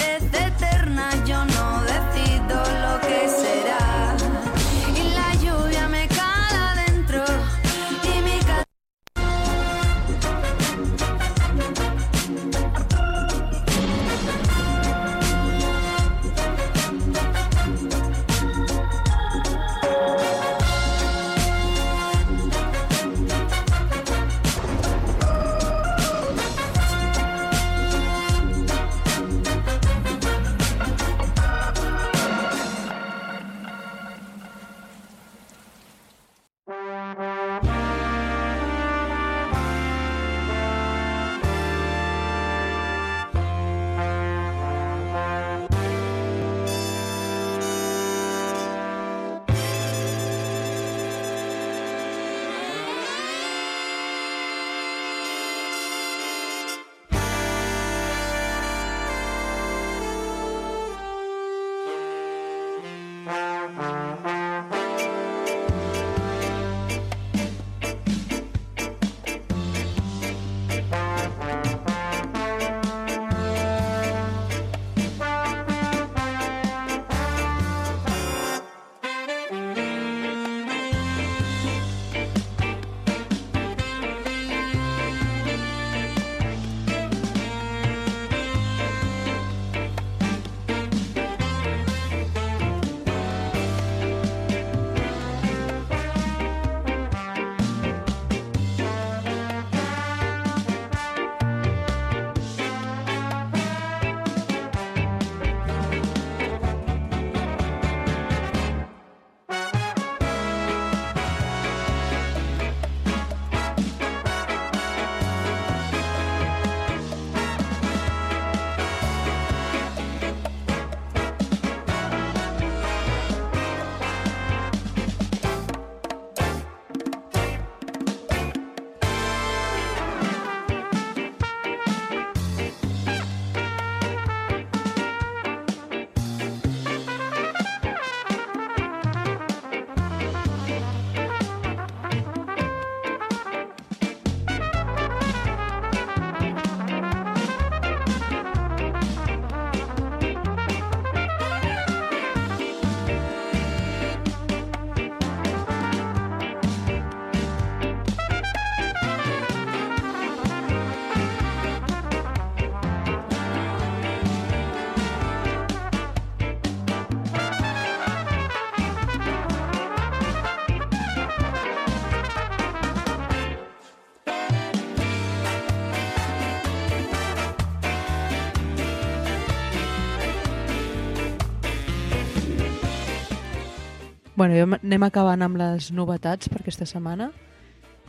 Bueno, 184.37 184.53
jo 184.53 184.67
anem 184.77 185.03
acabant 185.07 185.41
amb 185.41 185.57
les 185.57 185.89
novetats 185.97 186.49
per 186.51 186.61
aquesta 186.61 186.85
setmana. 186.85 187.31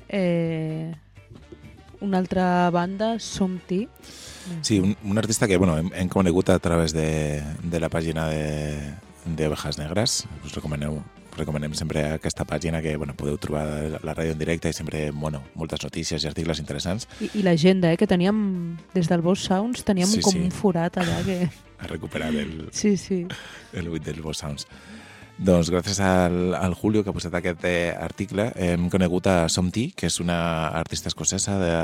Eh, 0.09 0.93
una 2.05 2.19
altra 2.21 2.69
banda, 2.71 3.15
Som-Ti. 3.19 3.81
Sí, 4.63 4.79
un, 4.81 4.95
un 5.05 5.19
artista 5.19 5.49
que 5.49 5.57
bueno, 5.57 5.79
hem, 5.81 5.89
hem 5.95 6.09
conegut 6.13 6.51
a 6.53 6.59
través 6.59 6.93
de, 6.93 7.43
de 7.65 7.81
la 7.81 7.89
pàgina 7.89 8.29
de, 8.29 8.93
de 9.25 9.49
Ovejas 9.49 9.79
Negres. 9.81 10.27
Us 10.45 10.53
recomaneu, 10.55 11.01
recomanem 11.37 11.73
sempre 11.77 12.05
aquesta 12.13 12.45
pàgina 12.49 12.81
que 12.85 12.95
bueno, 13.01 13.17
podeu 13.17 13.37
trobar 13.41 13.65
la, 13.67 14.01
la 14.05 14.15
ràdio 14.17 14.37
en 14.37 14.41
directe 14.41 14.69
i 14.69 14.77
sempre 14.77 15.09
bueno, 15.11 15.43
moltes 15.57 15.81
notícies 15.85 16.25
i 16.25 16.29
articles 16.31 16.61
interessants 16.61 17.09
I, 17.25 17.31
I 17.41 17.45
l'agenda, 17.47 17.93
eh, 17.93 17.97
que 18.01 18.09
teníem, 18.11 18.77
des 18.95 19.09
del 19.09 19.23
Boss 19.25 19.45
Sounds, 19.49 19.85
teníem 19.85 20.09
Sí, 20.13 20.21
com 20.25 20.37
sí. 20.37 20.45
un 20.45 20.53
forat 20.53 21.01
allà 21.01 21.21
que... 21.27 21.41
a 21.83 21.87
recuperar 21.91 22.33
el, 22.35 22.69
Sí, 22.73 22.97
sí. 22.97 23.25
el 23.73 23.89
buit 23.89 24.05
dels 24.05 24.21
Boss 24.25 24.45
Sounds. 24.45 24.69
Doncs 25.39 25.69
gràcies 25.71 26.01
al, 26.03 26.55
al 26.59 26.75
Julio 26.75 27.05
que 27.05 27.13
ha 27.13 27.15
posat 27.15 27.37
aquest 27.39 27.63
eh, 27.69 27.95
article 27.95 28.49
hem 28.59 28.89
conegut 28.91 29.29
a 29.31 29.37
Somti, 29.47 29.93
que 29.95 30.09
és 30.11 30.17
una 30.19 30.39
artista 30.75 31.13
escocesa 31.13 31.55
de, 31.61 31.75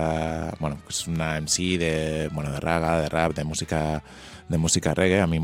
bueno, 0.59 0.81
és 0.91 1.05
una 1.07 1.37
MC 1.39 1.77
de, 1.79 1.93
bueno, 2.35 2.51
de 2.51 2.59
raga, 2.59 2.97
de 2.99 3.09
rap, 3.13 3.37
de 3.37 3.45
música 3.45 4.03
de 4.49 4.59
música 4.59 4.93
reggae, 4.93 5.21
a 5.21 5.29
mi, 5.29 5.39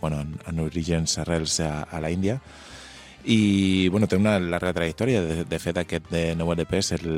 bueno, 0.00 0.20
en, 0.20 0.36
en 0.46 0.60
orígens 0.60 1.16
arrels 1.18 1.58
a, 1.60 1.82
a 1.82 2.00
la 2.00 2.10
Índia. 2.10 2.40
I 3.24 3.88
bueno, 3.88 4.06
té 4.06 4.20
una 4.20 4.36
llarga 4.38 4.74
trajectòria. 4.76 5.22
De, 5.24 5.44
de 5.48 5.58
fet 5.58 5.80
aquest 5.80 6.12
de 6.12 6.26
nou 6.36 6.52
LP 6.52 6.76
és 6.78 6.92
el, 6.98 7.08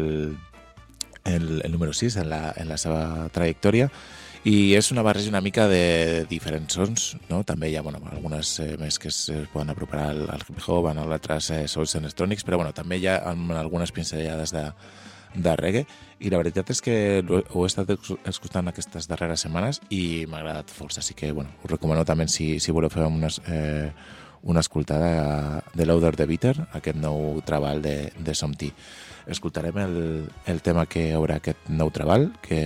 el, 1.26 1.48
el 1.58 1.74
número 1.74 1.92
6 1.92 2.22
en 2.22 2.30
la, 2.30 2.54
en 2.56 2.70
la 2.70 2.78
seva 2.78 3.26
trajectòria 3.34 3.90
i 4.46 4.76
és 4.78 4.92
una 4.94 5.02
barreja 5.02 5.32
una 5.32 5.42
mica 5.42 5.64
de 5.66 6.24
diferents 6.30 6.76
sons, 6.78 7.06
no? 7.26 7.40
També 7.42 7.66
hi 7.70 7.74
ha 7.76 7.82
bueno, 7.82 7.98
algunes 8.12 8.52
eh, 8.62 8.76
més 8.78 9.00
que 9.02 9.10
es, 9.10 9.24
poden 9.52 9.72
apropar 9.72 10.04
al, 10.12 10.22
al 10.30 10.44
hip-hop, 10.46 10.86
en 10.92 11.00
altres 11.02 11.50
eh, 11.50 11.64
sons 11.66 11.96
electrònics, 11.98 12.46
però 12.46 12.60
bueno, 12.60 12.70
també 12.76 13.00
hi 13.00 13.08
ha 13.10 13.16
algunes 13.26 13.90
pinzellades 13.90 14.54
de, 14.54 14.68
de 15.34 15.56
reggae 15.58 15.82
i 16.22 16.30
la 16.30 16.38
veritat 16.38 16.70
és 16.70 16.82
que 16.84 16.94
ho, 17.26 17.42
he 17.42 17.66
estat 17.66 17.90
escoltant 18.30 18.70
aquestes 18.70 19.10
darreres 19.10 19.42
setmanes 19.48 19.82
i 19.90 20.24
m'ha 20.30 20.44
agradat 20.44 20.70
força, 20.70 21.02
així 21.02 21.18
que 21.18 21.32
bueno, 21.34 21.50
us 21.64 21.74
recomano 21.74 22.06
també 22.06 22.28
si, 22.30 22.60
si 22.62 22.72
voleu 22.72 22.92
fer 22.92 23.10
unes, 23.10 23.40
eh, 23.50 23.90
una 24.46 24.62
escoltada 24.62 25.60
de 25.74 25.90
Louder 25.90 26.14
the 26.14 26.30
Bitter, 26.30 26.54
aquest 26.70 27.02
nou 27.02 27.42
treball 27.42 27.82
de, 27.82 28.12
de 28.14 28.38
Somti. 28.38 28.70
Escoltarem 29.26 29.82
el, 29.82 30.02
el 30.46 30.62
tema 30.62 30.86
que 30.86 31.08
obre 31.18 31.40
aquest 31.40 31.66
nou 31.66 31.90
treball, 31.90 32.30
que 32.46 32.62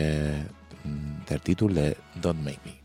mm, 0.84 1.24
té 1.26 1.34
el 1.34 1.40
títol 1.40 1.74
de 1.74 1.96
Don't 2.14 2.42
Make 2.44 2.60
Me. 2.64 2.79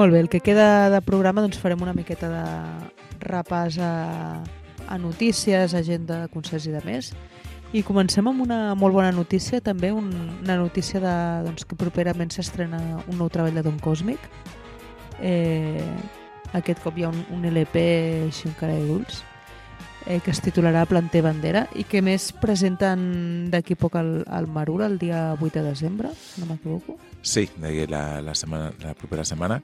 Molt 0.00 0.14
bé, 0.14 0.20
el 0.20 0.30
que 0.30 0.40
queda 0.40 0.88
de 0.88 0.98
programa 1.04 1.42
doncs 1.44 1.58
farem 1.60 1.82
una 1.84 1.92
miqueta 1.92 2.30
de 2.32 2.44
repàs 3.20 3.74
a, 3.84 3.90
a 4.88 4.96
notícies, 4.96 5.74
agenda 5.76 6.22
concerts 6.32 6.70
i 6.70 6.72
de 6.72 6.80
més. 6.86 7.10
I 7.76 7.82
comencem 7.84 8.24
amb 8.30 8.40
una 8.40 8.72
molt 8.80 8.96
bona 8.96 9.10
notícia, 9.12 9.60
també 9.60 9.90
un, 9.92 10.08
una 10.38 10.56
notícia 10.56 11.02
de, 11.04 11.12
doncs, 11.44 11.68
que 11.68 11.76
properament 11.76 12.32
s'estrena 12.32 12.80
un 13.02 13.20
nou 13.20 13.28
treball 13.28 13.60
de 13.60 13.66
Don 13.66 13.76
Cosmic. 13.84 14.24
Eh, 15.20 15.84
aquest 16.56 16.80
cop 16.80 16.96
hi 16.96 17.04
ha 17.04 17.12
un, 17.12 17.20
un 17.36 17.44
LP 17.52 17.84
així 18.30 18.48
encara 18.48 18.80
de 18.80 18.88
dulç, 18.88 19.20
eh, 20.06 20.20
que 20.24 20.32
es 20.32 20.40
titularà 20.40 20.86
Planter 20.88 21.22
Bandera 21.26 21.66
i 21.76 21.84
que 21.88 22.02
més 22.04 22.30
presenten 22.32 23.50
d'aquí 23.52 23.76
poc 23.78 23.96
al, 24.00 24.10
al 24.28 24.48
Marul 24.50 24.84
el 24.86 24.98
dia 24.98 25.30
8 25.38 25.52
de 25.58 25.64
desembre, 25.68 26.10
si 26.16 26.42
no 26.42 26.50
m'equivoco. 26.50 26.98
Sí, 27.22 27.48
de 27.56 27.86
la, 27.88 28.20
la, 28.24 28.34
setmana, 28.34 28.72
la 28.82 28.94
propera 28.94 29.24
setmana. 29.24 29.60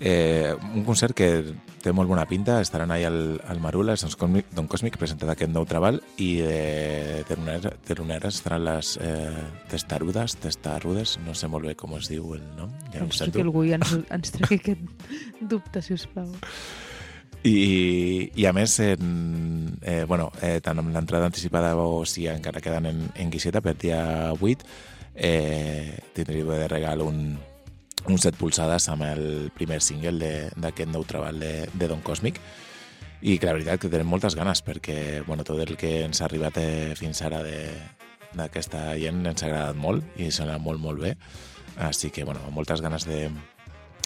Eh, 0.00 0.54
un 0.74 0.84
concert 0.86 1.14
que 1.16 1.28
té 1.82 1.90
molt 1.94 2.06
bona 2.10 2.22
pinta, 2.30 2.60
estaran 2.62 2.92
ahí 2.94 3.02
al, 3.02 3.40
al 3.50 3.58
Marula, 3.58 3.96
és 3.98 4.04
Don 4.54 4.68
Cosmic 4.70 4.98
presentat 4.98 5.32
aquest 5.32 5.50
nou 5.50 5.66
treball 5.66 5.98
i 6.22 6.28
de 6.38 7.24
Teroneres, 7.26 7.80
Teroneres 7.86 8.38
estaran 8.38 8.64
les 8.64 8.96
eh, 9.02 9.46
testarudes, 9.70 10.36
testarudes, 10.38 11.18
no 11.26 11.34
sé 11.34 11.48
molt 11.48 11.66
bé 11.66 11.74
com 11.74 11.96
es 11.98 12.10
diu 12.10 12.34
el 12.34 12.44
nom, 12.56 12.70
ja 12.92 13.02
ens 13.02 13.18
sento. 13.18 13.32
truqui 13.32 13.46
algú 13.46 13.64
i 13.66 13.74
ens, 13.74 13.96
ens 14.18 14.36
tregui 14.36 14.60
aquest 14.62 15.40
dubte, 15.40 15.82
si 15.82 15.98
us 15.98 16.06
plau. 16.06 16.30
I, 17.46 18.30
i 18.34 18.46
a 18.46 18.52
més, 18.52 18.78
en, 18.82 19.78
eh, 19.82 20.04
bueno, 20.08 20.32
eh, 20.42 20.58
tant 20.64 20.78
amb 20.80 20.90
l'entrada 20.94 21.28
anticipada 21.30 21.74
o 21.78 22.04
si 22.06 22.26
encara 22.26 22.62
queden 22.64 22.88
en, 22.90 23.04
en 23.14 23.30
guixeta 23.30 23.62
per 23.62 23.76
dia 23.78 24.32
8, 24.34 24.66
eh, 25.14 25.98
tindríeu 26.14 26.50
de 26.50 26.66
regal 26.68 27.02
un, 27.02 27.38
un 28.06 28.18
set 28.18 28.36
pulsades 28.38 28.88
amb 28.90 29.06
el 29.06 29.50
primer 29.54 29.80
single 29.84 30.32
d'aquest 30.56 30.90
nou 30.90 31.04
treball 31.06 31.38
de, 31.42 31.52
de 31.72 31.90
Don 31.90 32.02
Cosmic. 32.02 32.40
I 33.20 33.38
que 33.38 33.48
la 33.48 33.56
veritat 33.56 33.82
que 33.82 33.90
tenim 33.90 34.10
moltes 34.10 34.36
ganes 34.38 34.62
perquè 34.62 35.24
bueno, 35.26 35.46
tot 35.46 35.58
el 35.62 35.74
que 35.76 36.04
ens 36.04 36.22
ha 36.22 36.28
arribat 36.28 36.58
eh, 36.62 36.94
fins 36.98 37.22
ara 37.26 37.42
d'aquesta 37.42 38.92
gent 38.98 39.24
ens 39.26 39.42
ha 39.42 39.48
agradat 39.48 39.78
molt 39.78 40.18
i 40.22 40.30
sona 40.34 40.58
molt 40.62 40.82
molt 40.82 41.02
bé. 41.02 41.14
Així 41.78 42.10
que 42.14 42.26
bueno, 42.26 42.42
moltes 42.54 42.82
ganes 42.82 43.06
de 43.06 43.26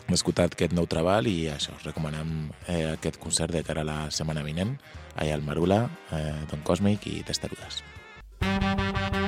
d'escoltar 0.08 0.48
aquest 0.50 0.74
nou 0.76 0.88
treball 0.90 1.28
i 1.30 1.48
això, 1.52 1.76
us 1.78 1.86
recomanem 1.86 2.50
eh, 2.66 2.92
aquest 2.92 3.18
concert 3.22 3.54
de 3.54 3.64
cara 3.66 3.84
a 3.86 3.88
la 3.88 3.98
setmana 4.10 4.44
vinent 4.46 4.76
allà 5.16 5.34
al 5.36 5.46
Marula, 5.46 5.84
eh, 6.12 6.46
Don 6.50 6.62
Cosmic 6.66 7.06
i 7.06 7.22
Testarudes. 7.26 7.82
Thank 8.42 9.21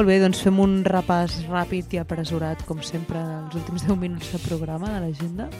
Molt 0.00 0.08
bé, 0.08 0.14
doncs 0.16 0.38
fem 0.40 0.56
un 0.62 0.78
repàs 0.80 1.34
ràpid 1.44 1.92
i 1.92 1.98
apressurat, 2.00 2.62
com 2.64 2.78
sempre, 2.80 3.20
els 3.20 3.56
últims 3.58 3.82
10 3.84 3.98
minuts 4.00 4.30
de 4.32 4.38
programa 4.40 4.94
de 4.94 5.02
l'agenda. 5.02 5.50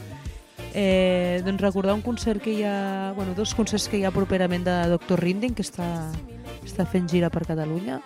Eh, 0.73 1.43
doncs 1.45 1.61
recordar 1.61 1.93
un 1.93 2.01
concert 2.01 2.41
que 2.41 2.55
hi 2.55 2.63
ha, 2.65 3.13
bueno, 3.13 3.35
dos 3.37 3.53
concerts 3.53 3.85
que 3.85 3.99
hi 3.99 4.03
ha 4.03 4.09
properament 4.09 4.65
de 4.65 4.73
Dr. 4.95 5.21
Rinding, 5.21 5.53
que 5.53 5.61
està, 5.61 5.85
està 6.65 6.89
fent 6.89 7.05
gira 7.05 7.29
per 7.29 7.45
Catalunya. 7.45 7.99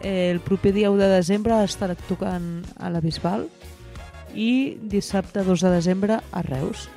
Eh, 0.00 0.32
el 0.32 0.42
proper 0.42 0.74
dia 0.74 0.90
1 0.90 0.98
de 1.04 1.12
desembre 1.14 1.62
estarà 1.62 1.94
tocant 2.08 2.64
a 2.74 2.90
la 2.90 2.98
Bisbal 2.98 3.46
i 4.34 4.74
dissabte 4.82 5.46
2 5.46 5.68
de 5.68 5.76
desembre 5.78 6.18
a 6.18 6.42
Reus. 6.50 6.88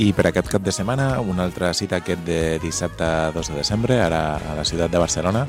I 0.00 0.14
per 0.16 0.30
aquest 0.30 0.48
cap 0.48 0.62
de 0.64 0.72
setmana, 0.72 1.18
una 1.20 1.44
altra 1.44 1.74
cita 1.76 1.98
aquest 2.00 2.22
de 2.24 2.58
dissabte 2.62 3.04
2 3.34 3.50
de 3.50 3.56
desembre, 3.58 3.98
ara 4.00 4.38
a 4.38 4.54
la 4.56 4.64
ciutat 4.64 4.88
de 4.88 5.02
Barcelona. 5.02 5.42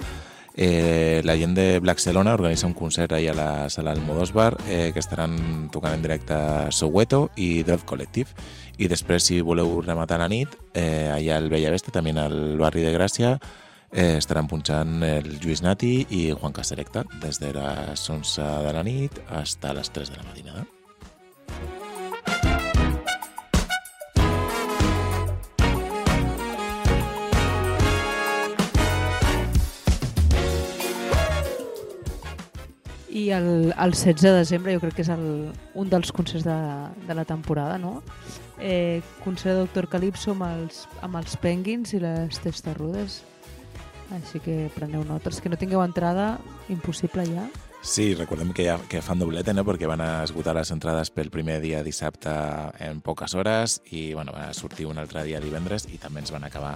Eh, 0.52 1.22
la 1.24 1.38
gent 1.40 1.54
de 1.56 1.80
Blackcelona 1.80 2.34
organitza 2.36 2.68
un 2.68 2.74
concert 2.76 3.14
ahir 3.16 3.30
a 3.32 3.36
la 3.38 3.70
sala 3.70 3.94
Almodóvar 3.96 4.58
eh, 4.68 4.90
que 4.92 5.00
estaran 5.00 5.70
tocant 5.72 5.96
en 5.96 6.04
directe 6.04 6.36
Soweto 6.70 7.30
i 7.38 7.64
Drop 7.64 7.86
Collective. 7.88 8.36
I 8.76 8.92
després, 8.92 9.24
si 9.24 9.40
voleu 9.40 9.80
rematar 9.80 10.20
la 10.20 10.28
nit, 10.28 10.60
eh, 10.74 11.08
allà 11.14 11.40
al 11.40 11.48
Bellavesta, 11.48 11.96
també 11.96 12.12
al 12.12 12.58
barri 12.60 12.84
de 12.84 12.92
Gràcia, 12.92 13.38
eh, 13.94 14.18
estaran 14.18 14.52
punxant 14.52 15.00
el 15.08 15.38
Lluís 15.40 15.64
Nati 15.64 15.94
i 16.10 16.26
Juan 16.34 16.52
Caserecta 16.52 17.06
des 17.24 17.40
de 17.40 17.54
les 17.56 18.10
11 18.10 18.52
de 18.68 18.76
la 18.76 18.84
nit 18.84 19.24
fins 19.30 19.58
a 19.64 19.74
les 19.80 19.96
3 19.96 20.12
de 20.12 20.20
la 20.20 20.28
matinada. 20.28 20.68
I 33.12 33.30
el, 33.36 33.74
el 33.76 33.92
16 33.92 34.22
de 34.22 34.32
desembre 34.38 34.74
jo 34.76 34.82
crec 34.84 34.96
que 35.00 35.04
és 35.04 35.12
el, 35.12 35.26
un 35.76 35.90
dels 35.92 36.14
concerts 36.16 36.46
de, 36.48 36.60
de 37.08 37.18
la 37.18 37.26
temporada, 37.28 37.78
no? 37.78 38.00
Eh, 38.62 39.02
concert 39.26 39.56
de 39.56 39.66
Doctor 39.66 39.90
Calypso 39.92 40.32
amb 40.32 40.48
els, 40.48 40.86
amb 41.04 41.20
els 41.20 41.36
Penguins 41.42 41.92
i 41.98 42.00
les 42.00 42.40
Testarudes. 42.40 43.22
Així 44.16 44.40
que 44.44 44.70
preneu 44.76 45.04
notes. 45.08 45.42
Que 45.42 45.52
no 45.52 45.60
tingueu 45.60 45.84
entrada, 45.84 46.38
impossible 46.72 47.26
ja. 47.28 47.50
Sí, 47.82 48.14
recordem 48.14 48.52
que 48.54 48.68
ja 48.68 48.78
que 48.88 49.02
fan 49.02 49.20
doblete, 49.20 49.56
no? 49.58 49.64
perquè 49.66 49.88
van 49.90 50.04
a 50.06 50.10
esgotar 50.22 50.54
les 50.54 50.70
entrades 50.70 51.10
pel 51.10 51.32
primer 51.34 51.58
dia 51.64 51.82
dissabte 51.82 52.30
en 52.80 53.00
poques 53.02 53.34
hores 53.34 53.80
i 53.90 54.12
bueno, 54.14 54.36
van 54.36 54.52
a 54.52 54.54
sortir 54.54 54.86
un 54.86 55.02
altre 55.02 55.24
dia 55.26 55.42
divendres 55.42 55.88
i 55.90 55.98
també 55.98 56.22
ens 56.22 56.30
van 56.32 56.46
acabar 56.46 56.76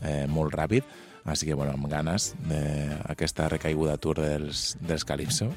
eh, 0.00 0.24
molt 0.26 0.56
ràpid. 0.56 0.88
Així 1.26 1.44
que, 1.44 1.56
bueno, 1.58 1.74
amb 1.74 1.90
ganes 1.90 2.32
d'aquesta 2.46 3.50
recaiguda 3.50 3.98
tour 3.98 4.22
dels, 4.22 4.76
dels 4.80 5.04
Calypso, 5.04 5.50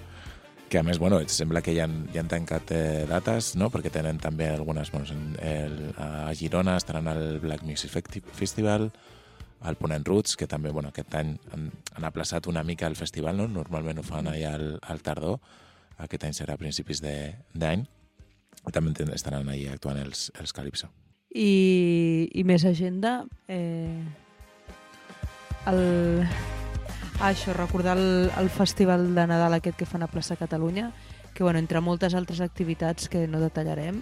que 0.69 0.77
a 0.79 0.83
més, 0.85 0.99
bueno, 1.01 1.19
sembla 1.27 1.63
que 1.65 1.73
ja 1.75 1.83
han, 1.87 2.03
ja 2.13 2.21
han 2.21 2.29
tancat 2.31 2.71
eh, 2.71 3.05
dates, 3.09 3.55
no? 3.57 3.71
perquè 3.73 3.91
tenen 3.93 4.19
també 4.21 4.47
algunes... 4.53 4.91
Bueno, 4.93 5.09
en 5.11 5.33
el, 5.41 5.79
a 5.97 6.29
Girona 6.37 6.77
estaran 6.77 7.09
al 7.09 7.39
Black 7.41 7.65
Music 7.65 7.91
Festi- 7.91 8.21
Festival, 8.21 8.91
al 9.61 9.75
Ponent 9.75 10.05
Roots, 10.07 10.37
que 10.39 10.47
també 10.47 10.71
bueno, 10.71 10.93
aquest 10.93 11.15
any 11.19 11.33
han, 11.51 11.69
han 11.97 12.07
aplaçat 12.07 12.47
una 12.47 12.63
mica 12.63 12.87
el 12.87 12.95
festival, 12.95 13.35
no? 13.41 13.49
normalment 13.51 13.99
ho 13.99 14.05
fan 14.05 14.29
allà 14.31 14.53
al, 14.55 14.77
al 14.81 15.01
tardor, 15.03 15.39
aquest 15.99 16.29
any 16.29 16.37
serà 16.37 16.55
a 16.55 16.61
principis 16.61 17.01
d'any, 17.03 17.83
i 18.59 18.71
també 18.75 18.93
estaran 19.15 19.49
allà 19.49 19.73
actuant 19.75 19.99
els, 19.99 20.29
els 20.39 20.53
Calypso. 20.55 20.91
I, 21.33 22.29
i 22.33 22.43
més 22.47 22.63
agenda. 22.65 23.23
Eh, 23.47 24.01
el, 25.69 26.25
ah, 27.19 27.29
això, 27.33 27.53
recordar 27.53 27.97
el, 27.97 28.31
el 28.39 28.49
festival 28.49 29.13
de 29.15 29.25
Nadal 29.27 29.57
aquest 29.57 29.77
que 29.77 29.87
fan 29.87 30.03
a 30.03 30.07
plaça 30.07 30.37
Catalunya, 30.39 30.91
que 31.33 31.43
bueno, 31.43 31.59
entre 31.59 31.81
moltes 31.83 32.15
altres 32.15 32.39
activitats 32.41 33.09
que 33.09 33.27
no 33.27 33.41
detallarem, 33.43 34.01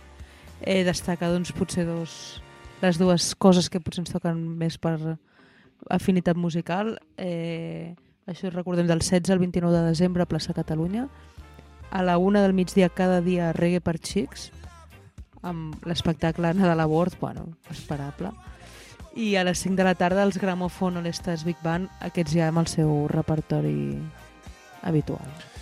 eh, 0.61 0.83
destacar 0.85 1.31
doncs, 1.33 1.51
potser 1.53 1.85
dos, 1.85 2.41
les 2.81 2.99
dues 3.01 3.33
coses 3.35 3.69
que 3.69 3.81
potser 3.81 4.03
ens 4.05 4.13
toquen 4.13 4.37
més 4.57 4.77
per 4.77 5.17
afinitat 5.89 6.37
musical. 6.37 6.97
Eh, 7.17 7.95
això 8.27 8.51
recordem 8.53 8.87
del 8.87 9.01
16 9.01 9.33
al 9.33 9.41
29 9.41 9.73
de 9.73 9.87
desembre 9.89 10.23
a 10.23 10.29
plaça 10.29 10.53
Catalunya. 10.53 11.07
A 11.89 12.03
la 12.03 12.17
una 12.17 12.41
del 12.43 12.53
migdia 12.53 12.89
cada 12.89 13.21
dia 13.21 13.53
reggae 13.53 13.81
per 13.81 13.97
xics, 13.97 14.51
amb 15.41 15.85
l'espectacle 15.87 16.53
Nadal 16.53 16.83
a 16.83 16.85
bord, 16.85 17.15
bueno, 17.21 17.47
esperable. 17.71 18.33
I 19.17 19.35
a 19.35 19.43
les 19.43 19.57
5 19.65 19.73
de 19.73 19.85
la 19.87 19.95
tarda 19.97 20.21
els 20.21 20.37
Gramophone 20.37 20.99
All 21.01 21.07
Big 21.41 21.57
Band, 21.65 21.89
aquests 22.05 22.35
ja 22.37 22.51
amb 22.51 22.61
el 22.61 22.67
seu 22.69 23.07
repertori 23.09 23.97
habitual. 24.85 25.56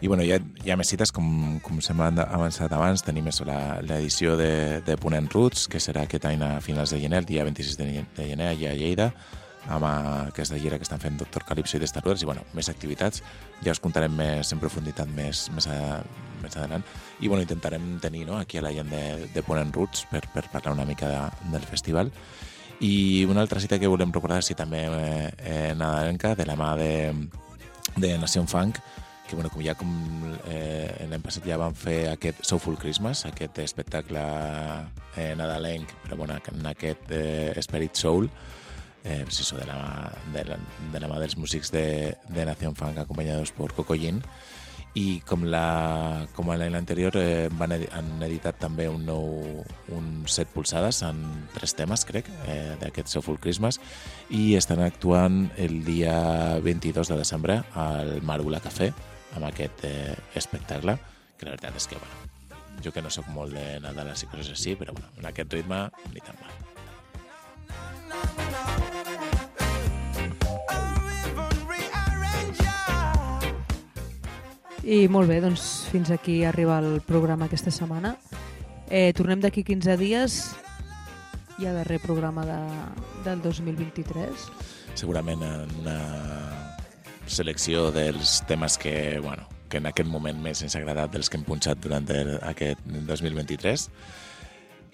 I 0.00 0.08
bueno, 0.08 0.22
hi 0.22 0.32
ha, 0.34 0.40
hi 0.64 0.70
ha 0.70 0.76
més 0.76 0.90
cites, 0.92 1.10
com, 1.14 1.56
com 1.64 1.80
s'ha 1.80 1.94
avançat 1.96 2.72
abans. 2.76 3.02
Tenim 3.04 3.30
l'edició 3.88 4.36
de, 4.36 4.82
de 4.84 4.96
Ponent 5.00 5.30
Roots, 5.32 5.66
que 5.72 5.80
serà 5.80 6.04
aquest 6.04 6.26
any 6.28 6.42
a 6.44 6.60
finals 6.60 6.92
de 6.92 7.00
gener, 7.00 7.22
el 7.22 7.28
dia 7.28 7.44
26 7.44 7.78
de, 7.80 7.86
gener, 8.18 8.50
allà 8.52 8.72
a 8.74 8.76
Lleida, 8.76 9.06
amb 9.72 9.86
aquesta 9.88 10.58
gira 10.60 10.76
que 10.76 10.84
estan 10.84 11.00
fent 11.00 11.16
Doctor 11.18 11.46
Calypso 11.48 11.78
i 11.78 11.80
Testarudes, 11.80 12.22
i 12.22 12.28
bueno, 12.28 12.44
més 12.54 12.68
activitats. 12.68 13.22
Ja 13.64 13.72
us 13.72 13.80
contarem 13.80 14.12
més 14.12 14.52
en 14.52 14.60
profunditat 14.60 15.08
més, 15.16 15.46
més, 15.56 15.68
a, 15.72 16.02
més 16.42 16.58
endavant. 16.58 16.84
I 17.20 17.32
bueno, 17.32 17.46
intentarem 17.46 17.96
tenir 18.04 18.26
no, 18.28 18.36
aquí 18.36 18.60
a 18.60 18.66
la 18.66 18.74
gent 18.76 18.92
de, 18.92 19.30
de 19.32 19.46
Ponent 19.46 19.72
Roots 19.74 20.04
per, 20.12 20.26
per 20.34 20.44
parlar 20.52 20.76
una 20.76 20.84
mica 20.84 21.08
de, 21.08 21.24
del 21.56 21.64
festival. 21.64 22.12
I 22.84 23.24
una 23.24 23.40
altra 23.40 23.64
cita 23.64 23.80
que 23.80 23.88
volem 23.88 24.12
recordar, 24.12 24.42
sí, 24.44 24.54
també 24.54 24.84
eh, 24.84 25.32
eh, 25.40 25.74
nadalenca, 25.74 26.34
de 26.36 26.44
la 26.44 26.60
mà 26.60 26.74
de, 26.76 26.92
de 27.96 28.12
Nació 28.20 28.44
Funk, 28.44 28.84
que 29.26 29.36
bueno, 29.36 29.50
com 29.50 29.62
ja 29.64 29.74
com 29.78 29.90
eh, 30.48 31.06
l'any 31.10 31.22
passat 31.24 31.46
ja 31.48 31.58
van 31.60 31.74
fer 31.76 32.12
aquest 32.12 32.44
Soulful 32.46 32.78
Christmas, 32.80 33.24
aquest 33.28 33.58
espectacle 33.64 34.22
eh, 35.16 35.32
nadalenc, 35.38 35.92
però 36.04 36.18
bueno, 36.20 36.38
en 36.52 36.70
aquest 36.70 37.10
eh, 37.10 37.52
Spirit 37.62 37.94
Soul, 37.98 38.30
eh, 39.04 39.22
pues 39.24 39.40
eso, 39.40 39.56
de, 39.56 39.66
la, 39.66 40.12
de, 40.32 40.44
la, 40.44 40.58
de 40.92 41.00
la 41.00 41.10
mà 41.10 41.18
dels 41.22 41.36
músics 41.38 41.72
de, 41.74 42.16
de 42.28 42.46
Nación 42.46 42.76
Funk 42.78 42.98
acompanyats 43.02 43.54
per 43.56 43.72
Coco 43.74 43.98
Yin, 43.98 44.22
i 44.96 45.20
com, 45.28 45.44
la, 45.52 46.26
com 46.32 46.48
l'any 46.56 46.74
anterior 46.78 47.18
eh, 47.20 47.48
van 47.52 47.74
edi 47.76 47.88
han 47.92 48.22
editat 48.24 48.56
també 48.62 48.86
un 48.88 49.04
nou 49.04 49.26
un 49.92 50.06
set 50.30 50.48
polsades 50.54 51.02
en 51.04 51.20
tres 51.52 51.76
temes, 51.76 52.06
crec, 52.08 52.30
eh, 52.48 52.76
d'aquest 52.80 53.12
Soulful 53.12 53.36
Christmas 53.42 53.78
i 54.32 54.54
estan 54.56 54.80
actuant 54.84 55.50
el 55.60 55.82
dia 55.84 56.16
22 56.64 57.12
de 57.12 57.20
desembre 57.20 57.60
al 57.76 58.22
Marula 58.24 58.62
Café 58.64 58.92
amb 59.36 59.46
aquest 59.50 59.84
eh, 59.84 60.16
espectacle 60.34 60.96
que 61.36 61.46
la 61.46 61.52
veritat 61.54 61.76
és 61.76 61.86
que, 61.90 61.98
bueno, 62.00 62.16
jo 62.84 62.92
que 62.92 63.02
no 63.04 63.10
sóc 63.12 63.28
molt 63.32 63.52
de 63.56 63.80
Nadal 63.84 64.12
i 64.12 64.30
coses 64.30 64.50
així, 64.52 64.76
però 64.76 64.94
bueno, 64.96 65.12
en 65.20 65.28
aquest 65.28 65.52
ritme 65.52 65.86
ni 66.12 66.24
tan 66.24 66.36
mal. 66.40 66.54
I 74.86 75.08
molt 75.10 75.26
bé, 75.26 75.40
doncs 75.42 75.88
fins 75.90 76.12
aquí 76.14 76.44
arriba 76.46 76.78
el 76.78 77.00
programa 77.02 77.48
aquesta 77.48 77.72
setmana. 77.74 78.14
Eh, 78.86 79.10
tornem 79.18 79.40
d'aquí 79.42 79.64
15 79.66 79.96
dies 79.98 80.36
i 81.58 81.66
a 81.66 81.72
darrer 81.74 81.98
programa 81.98 82.44
de, 82.46 82.60
del 83.24 83.42
2023. 83.42 84.46
segurament 84.94 85.42
en 85.42 85.72
una 85.82 86.65
selecció 87.26 87.90
dels 87.94 88.40
temes 88.48 88.78
que, 88.78 89.18
bueno, 89.22 89.48
que 89.68 89.78
en 89.78 89.88
aquest 89.90 90.08
moment 90.08 90.38
més 90.42 90.62
ens 90.62 90.76
ha 90.76 90.82
agradat 90.82 91.12
dels 91.14 91.30
que 91.30 91.40
hem 91.40 91.46
punxat 91.46 91.80
durant 91.82 92.06
el, 92.14 92.36
aquest 92.46 92.82
2023. 92.86 93.88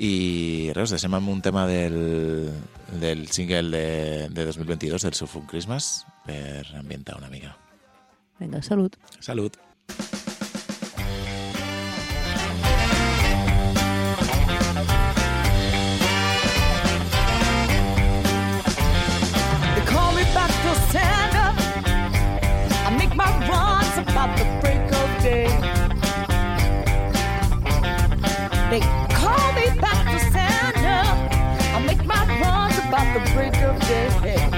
I 0.03 0.15
res, 0.75 0.95
deixem 0.95 1.15
amb 1.15 1.31
un 1.31 1.43
tema 1.45 1.67
del, 1.69 2.51
del 3.03 3.27
single 3.31 3.69
de, 3.71 4.33
de 4.33 4.49
2022, 4.49 5.07
del 5.07 5.15
Soulful 5.19 5.47
Christmas, 5.51 6.07
per 6.27 6.65
ambientar 6.81 7.21
una 7.21 7.31
mica. 7.31 7.55
Vinga, 8.41 8.65
salut. 8.67 8.99
Salut! 9.21 9.61
They 28.73 28.81
call 28.81 29.53
me 29.53 29.69
back 29.83 30.03
to 30.11 30.19
sound 30.33 30.77
up. 30.79 31.33
I'll 31.75 31.81
make 31.81 32.03
my 32.07 32.25
runs 32.41 32.79
about 32.79 33.13
the 33.13 33.35
break 33.35 33.55
of 33.59 33.79
day. 33.81 34.52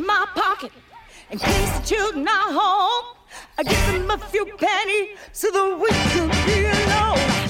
in 0.00 0.06
my 0.06 0.26
pocket 0.34 0.72
in 1.30 1.38
case 1.38 1.78
the 1.78 1.84
children 1.86 2.26
are 2.26 2.52
home. 2.52 3.16
I 3.58 3.62
give 3.62 3.86
them 3.86 4.10
a 4.10 4.18
few 4.18 4.46
pennies 4.46 5.18
so 5.32 5.50
that 5.50 5.78
we 5.78 5.90
could 6.12 6.30
be 6.46 6.64
alone. 6.64 7.49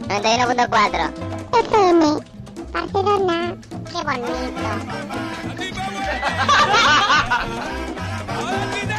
91.4. 0.07 1.11
FM. 1.51 2.01
Barcelona. 2.72 3.39
Qué 3.91 3.99
bonito. 4.03 4.72